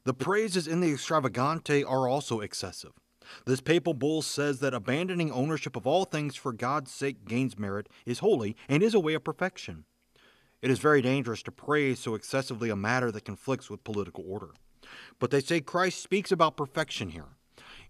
The 0.05 0.13
praises 0.13 0.65
in 0.65 0.79
the 0.79 0.93
extravagante 0.93 1.83
are 1.83 2.07
also 2.07 2.39
excessive. 2.39 2.93
This 3.45 3.59
papal 3.59 3.93
bull 3.93 4.21
says 4.21 4.61
that 4.61 4.73
abandoning 4.73 5.29
ownership 5.29 5.75
of 5.75 5.85
all 5.85 6.05
things 6.05 6.37
for 6.37 6.53
God's 6.53 6.91
sake 6.91 7.25
gains 7.25 7.59
merit, 7.59 7.89
is 8.05 8.19
holy, 8.19 8.55
and 8.69 8.81
is 8.81 8.93
a 8.93 8.99
way 9.01 9.13
of 9.13 9.25
perfection. 9.25 9.83
It 10.61 10.71
is 10.71 10.79
very 10.79 11.01
dangerous 11.01 11.43
to 11.43 11.51
praise 11.51 11.99
so 11.99 12.15
excessively 12.15 12.69
a 12.69 12.77
matter 12.77 13.11
that 13.11 13.25
conflicts 13.25 13.69
with 13.69 13.83
political 13.83 14.23
order. 14.25 14.51
But 15.19 15.31
they 15.31 15.41
say 15.41 15.59
Christ 15.59 16.01
speaks 16.01 16.31
about 16.31 16.55
perfection 16.55 17.09
here. 17.09 17.35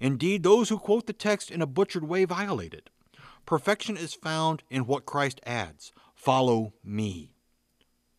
Indeed, 0.03 0.43
those 0.43 0.67
who 0.67 0.79
quote 0.79 1.07
the 1.07 1.13
text 1.13 1.49
in 1.49 1.61
a 1.61 1.65
butchered 1.65 2.03
way 2.03 2.25
violate 2.25 2.73
it. 2.73 2.89
Perfection 3.45 3.95
is 3.95 4.13
found 4.13 4.61
in 4.69 4.85
what 4.85 5.05
Christ 5.05 5.39
adds 5.45 5.93
follow 6.13 6.73
me. 6.83 7.31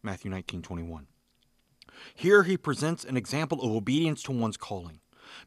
Matthew 0.02 0.30
19 0.30 0.62
21. 0.62 1.06
Here 2.14 2.44
he 2.44 2.56
presents 2.56 3.04
an 3.04 3.18
example 3.18 3.60
of 3.60 3.70
obedience 3.70 4.22
to 4.22 4.32
one's 4.32 4.56
calling. 4.56 5.00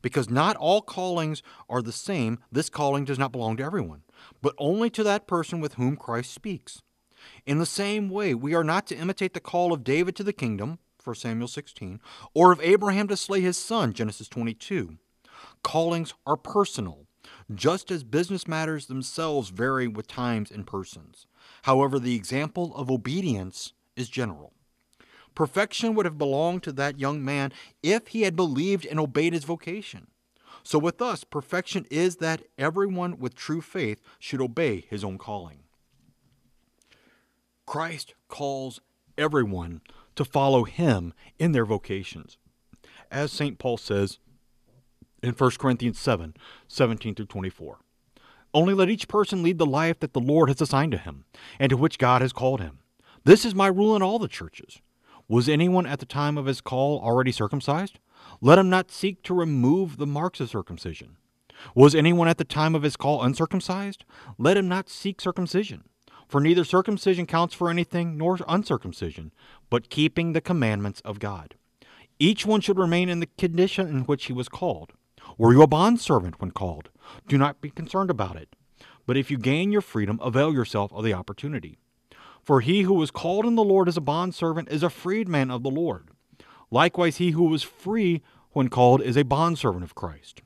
Because 0.03 0.29
not 0.29 0.55
all 0.57 0.83
callings 0.83 1.41
are 1.67 1.81
the 1.81 1.91
same, 1.91 2.37
this 2.51 2.69
calling 2.69 3.03
does 3.03 3.17
not 3.17 3.31
belong 3.31 3.57
to 3.57 3.63
everyone, 3.63 4.03
but 4.39 4.53
only 4.59 4.91
to 4.91 5.03
that 5.03 5.25
person 5.25 5.59
with 5.59 5.73
whom 5.73 5.97
Christ 5.97 6.31
speaks. 6.31 6.83
In 7.47 7.57
the 7.57 7.65
same 7.65 8.09
way, 8.09 8.35
we 8.35 8.53
are 8.53 8.63
not 8.63 8.85
to 8.87 8.95
imitate 8.95 9.33
the 9.33 9.39
call 9.39 9.73
of 9.73 9.83
David 9.83 10.15
to 10.17 10.23
the 10.23 10.33
kingdom, 10.33 10.77
1 11.03 11.15
Samuel 11.15 11.47
16, 11.47 11.99
or 12.35 12.51
of 12.51 12.61
Abraham 12.61 13.07
to 13.07 13.17
slay 13.17 13.41
his 13.41 13.57
son, 13.57 13.91
Genesis 13.91 14.27
22. 14.27 14.99
Callings 15.63 16.13
are 16.25 16.37
personal, 16.37 17.07
just 17.53 17.91
as 17.91 18.03
business 18.03 18.47
matters 18.47 18.87
themselves 18.87 19.49
vary 19.49 19.87
with 19.87 20.07
times 20.07 20.51
and 20.51 20.65
persons. 20.65 21.27
However, 21.63 21.99
the 21.99 22.15
example 22.15 22.75
of 22.75 22.91
obedience 22.91 23.73
is 23.95 24.09
general. 24.09 24.53
Perfection 25.35 25.93
would 25.93 26.05
have 26.05 26.17
belonged 26.17 26.63
to 26.63 26.71
that 26.73 26.99
young 26.99 27.23
man 27.23 27.51
if 27.83 28.07
he 28.07 28.23
had 28.23 28.35
believed 28.35 28.85
and 28.85 28.99
obeyed 28.99 29.33
his 29.33 29.43
vocation. 29.43 30.07
So, 30.63 30.79
with 30.79 31.01
us, 31.01 31.23
perfection 31.23 31.85
is 31.91 32.17
that 32.17 32.41
everyone 32.57 33.19
with 33.19 33.35
true 33.35 33.61
faith 33.61 34.01
should 34.19 34.41
obey 34.41 34.85
his 34.89 35.03
own 35.03 35.17
calling. 35.17 35.59
Christ 37.65 38.15
calls 38.27 38.79
everyone 39.17 39.81
to 40.15 40.25
follow 40.25 40.63
him 40.63 41.13
in 41.37 41.51
their 41.51 41.65
vocations. 41.65 42.37
As 43.11 43.31
St. 43.31 43.59
Paul 43.59 43.77
says, 43.77 44.19
in 45.21 45.31
1 45.33 45.51
Corinthians 45.59 45.99
7 45.99 46.35
17 46.67 47.15
through 47.15 47.25
24. 47.25 47.79
Only 48.53 48.73
let 48.73 48.89
each 48.89 49.07
person 49.07 49.43
lead 49.43 49.57
the 49.57 49.65
life 49.65 49.99
that 49.99 50.13
the 50.13 50.19
Lord 50.19 50.49
has 50.49 50.61
assigned 50.61 50.91
to 50.93 50.97
him, 50.97 51.25
and 51.59 51.69
to 51.69 51.77
which 51.77 51.99
God 51.99 52.21
has 52.21 52.33
called 52.33 52.61
him. 52.61 52.79
This 53.23 53.43
is 53.43 53.53
my 53.53 53.67
rule 53.67 53.95
in 53.95 54.01
all 54.01 54.19
the 54.19 54.27
churches. 54.27 54.81
Was 55.27 55.49
anyone 55.49 55.85
at 55.85 55.99
the 55.99 56.05
time 56.05 56.37
of 56.37 56.45
his 56.45 56.61
call 56.61 57.01
already 57.01 57.31
circumcised? 57.31 57.99
Let 58.39 58.57
him 58.57 58.69
not 58.69 58.91
seek 58.91 59.21
to 59.23 59.33
remove 59.33 59.97
the 59.97 60.07
marks 60.07 60.39
of 60.39 60.49
circumcision. 60.49 61.17
Was 61.75 61.95
anyone 61.95 62.27
at 62.27 62.37
the 62.37 62.45
time 62.45 62.75
of 62.75 62.83
his 62.83 62.95
call 62.95 63.23
uncircumcised? 63.23 64.05
Let 64.37 64.57
him 64.57 64.67
not 64.67 64.89
seek 64.89 65.19
circumcision. 65.19 65.83
For 66.27 66.41
neither 66.41 66.63
circumcision 66.63 67.25
counts 67.25 67.53
for 67.53 67.69
anything 67.69 68.17
nor 68.17 68.37
uncircumcision, 68.47 69.33
but 69.69 69.89
keeping 69.89 70.33
the 70.33 70.41
commandments 70.41 71.01
of 71.01 71.19
God. 71.19 71.55
Each 72.19 72.45
one 72.45 72.61
should 72.61 72.77
remain 72.77 73.09
in 73.09 73.19
the 73.19 73.29
condition 73.37 73.87
in 73.87 73.99
which 74.01 74.25
he 74.25 74.33
was 74.33 74.49
called. 74.49 74.93
Were 75.37 75.53
you 75.53 75.61
a 75.61 75.67
bondservant 75.67 76.41
when 76.41 76.51
called? 76.51 76.89
Do 77.27 77.37
not 77.37 77.61
be 77.61 77.69
concerned 77.69 78.09
about 78.09 78.35
it. 78.35 78.55
But 79.05 79.17
if 79.17 79.29
you 79.29 79.37
gain 79.37 79.71
your 79.71 79.81
freedom, 79.81 80.19
avail 80.21 80.51
yourself 80.51 80.91
of 80.91 81.03
the 81.03 81.13
opportunity. 81.13 81.77
For 82.41 82.61
he 82.61 82.81
who 82.81 82.93
was 82.93 83.11
called 83.11 83.45
in 83.45 83.55
the 83.55 83.63
Lord 83.63 83.87
as 83.87 83.97
a 83.97 84.01
bondservant 84.01 84.69
is 84.69 84.81
a 84.81 84.89
freedman 84.89 85.51
of 85.51 85.63
the 85.63 85.69
Lord. 85.69 86.09
Likewise, 86.71 87.17
he 87.17 87.31
who 87.31 87.43
was 87.43 87.61
free 87.61 88.21
when 88.51 88.69
called 88.69 89.01
is 89.01 89.15
a 89.15 89.23
bondservant 89.23 89.83
of 89.83 89.95
Christ. 89.95 90.41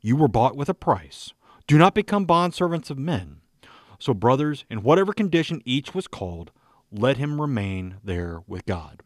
You 0.00 0.16
were 0.16 0.28
bought 0.28 0.56
with 0.56 0.68
a 0.68 0.74
price. 0.74 1.32
Do 1.66 1.76
not 1.76 1.94
become 1.94 2.26
bondservants 2.26 2.90
of 2.90 2.98
men. 2.98 3.40
So, 3.98 4.14
brothers, 4.14 4.64
in 4.70 4.82
whatever 4.82 5.12
condition 5.12 5.62
each 5.64 5.94
was 5.94 6.06
called, 6.06 6.52
let 6.92 7.16
him 7.16 7.40
remain 7.40 7.96
there 8.04 8.42
with 8.46 8.64
God. 8.66 9.02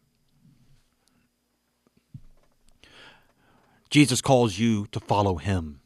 Jesus 3.91 4.21
calls 4.21 4.57
you 4.57 4.87
to 4.93 5.01
follow 5.01 5.35
him 5.35 5.81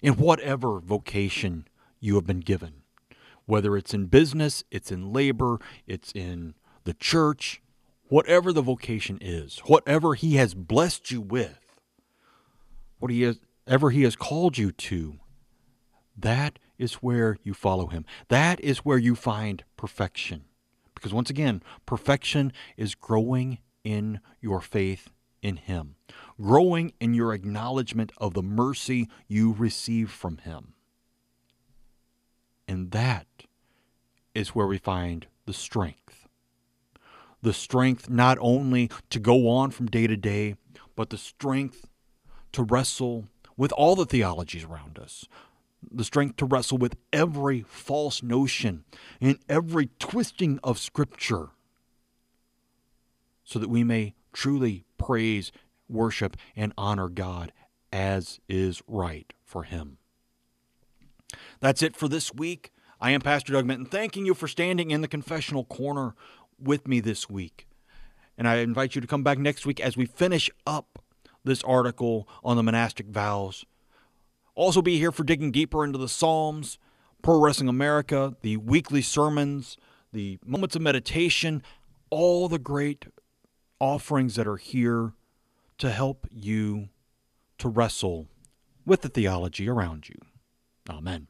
in 0.00 0.14
whatever 0.14 0.78
vocation 0.78 1.66
you 1.98 2.14
have 2.14 2.24
been 2.24 2.38
given, 2.38 2.82
whether 3.46 3.76
it's 3.76 3.92
in 3.92 4.06
business, 4.06 4.62
it's 4.70 4.92
in 4.92 5.12
labor, 5.12 5.58
it's 5.84 6.12
in 6.12 6.54
the 6.84 6.94
church, 6.94 7.60
whatever 8.04 8.52
the 8.52 8.62
vocation 8.62 9.18
is, 9.20 9.58
whatever 9.66 10.14
he 10.14 10.36
has 10.36 10.54
blessed 10.54 11.10
you 11.10 11.20
with, 11.20 11.58
what 13.00 13.10
he 13.10 13.22
has, 13.22 13.40
ever 13.66 13.90
he 13.90 14.04
has 14.04 14.14
called 14.14 14.56
you 14.56 14.70
to, 14.70 15.18
that 16.16 16.60
is 16.78 16.94
where 16.94 17.38
you 17.42 17.54
follow 17.54 17.88
him. 17.88 18.04
That 18.28 18.60
is 18.60 18.78
where 18.78 18.98
you 18.98 19.16
find 19.16 19.64
perfection. 19.76 20.44
Because 20.94 21.12
once 21.12 21.28
again, 21.28 21.60
perfection 21.86 22.52
is 22.76 22.94
growing 22.94 23.58
in 23.82 24.20
your 24.40 24.60
faith 24.60 25.10
in 25.42 25.56
Him, 25.56 25.96
growing 26.40 26.92
in 27.00 27.14
your 27.14 27.32
acknowledgement 27.32 28.12
of 28.18 28.34
the 28.34 28.42
mercy 28.42 29.08
you 29.26 29.52
receive 29.52 30.10
from 30.10 30.38
Him. 30.38 30.74
And 32.66 32.90
that 32.90 33.26
is 34.34 34.50
where 34.50 34.66
we 34.66 34.78
find 34.78 35.26
the 35.46 35.52
strength. 35.52 36.28
The 37.40 37.52
strength 37.52 38.10
not 38.10 38.36
only 38.40 38.90
to 39.10 39.18
go 39.18 39.48
on 39.48 39.70
from 39.70 39.86
day 39.86 40.06
to 40.06 40.16
day, 40.16 40.56
but 40.96 41.10
the 41.10 41.18
strength 41.18 41.88
to 42.52 42.62
wrestle 42.62 43.26
with 43.56 43.72
all 43.72 43.96
the 43.96 44.06
theologies 44.06 44.64
around 44.64 44.98
us, 44.98 45.26
the 45.90 46.04
strength 46.04 46.36
to 46.36 46.44
wrestle 46.44 46.78
with 46.78 46.96
every 47.12 47.62
false 47.62 48.22
notion 48.22 48.84
and 49.20 49.38
every 49.48 49.90
twisting 49.98 50.58
of 50.62 50.78
Scripture, 50.78 51.50
so 53.44 53.58
that 53.58 53.70
we 53.70 53.84
may 53.84 54.14
truly 54.32 54.84
praise, 54.98 55.52
worship, 55.88 56.36
and 56.56 56.72
honor 56.76 57.08
God 57.08 57.52
as 57.92 58.40
is 58.48 58.82
right 58.86 59.32
for 59.44 59.62
Him. 59.64 59.98
That's 61.60 61.82
it 61.82 61.96
for 61.96 62.08
this 62.08 62.34
week. 62.34 62.72
I 63.00 63.12
am 63.12 63.20
Pastor 63.20 63.52
Doug 63.52 63.66
Minton, 63.66 63.86
thanking 63.86 64.26
you 64.26 64.34
for 64.34 64.48
standing 64.48 64.90
in 64.90 65.00
the 65.00 65.08
confessional 65.08 65.64
corner 65.64 66.14
with 66.58 66.88
me 66.88 67.00
this 67.00 67.30
week. 67.30 67.66
And 68.36 68.48
I 68.48 68.56
invite 68.56 68.94
you 68.94 69.00
to 69.00 69.06
come 69.06 69.22
back 69.22 69.38
next 69.38 69.66
week 69.66 69.80
as 69.80 69.96
we 69.96 70.06
finish 70.06 70.50
up 70.66 71.02
this 71.44 71.62
article 71.62 72.28
on 72.44 72.56
the 72.56 72.62
monastic 72.62 73.06
vows. 73.06 73.64
Also, 74.54 74.82
be 74.82 74.98
here 74.98 75.12
for 75.12 75.24
digging 75.24 75.52
deeper 75.52 75.84
into 75.84 75.98
the 75.98 76.08
Psalms, 76.08 76.78
Pro 77.22 77.38
Wrestling 77.40 77.68
America, 77.68 78.36
the 78.42 78.56
weekly 78.56 79.02
sermons, 79.02 79.76
the 80.12 80.38
moments 80.44 80.74
of 80.76 80.82
meditation, 80.82 81.62
all 82.10 82.48
the 82.48 82.58
great 82.58 83.06
offerings 83.80 84.34
that 84.34 84.46
are 84.46 84.56
here 84.56 85.12
to 85.78 85.90
help 85.90 86.26
you 86.30 86.88
to 87.58 87.68
wrestle 87.68 88.28
with 88.84 89.02
the 89.02 89.08
theology 89.08 89.68
around 89.68 90.08
you. 90.08 90.16
Amen. 90.88 91.28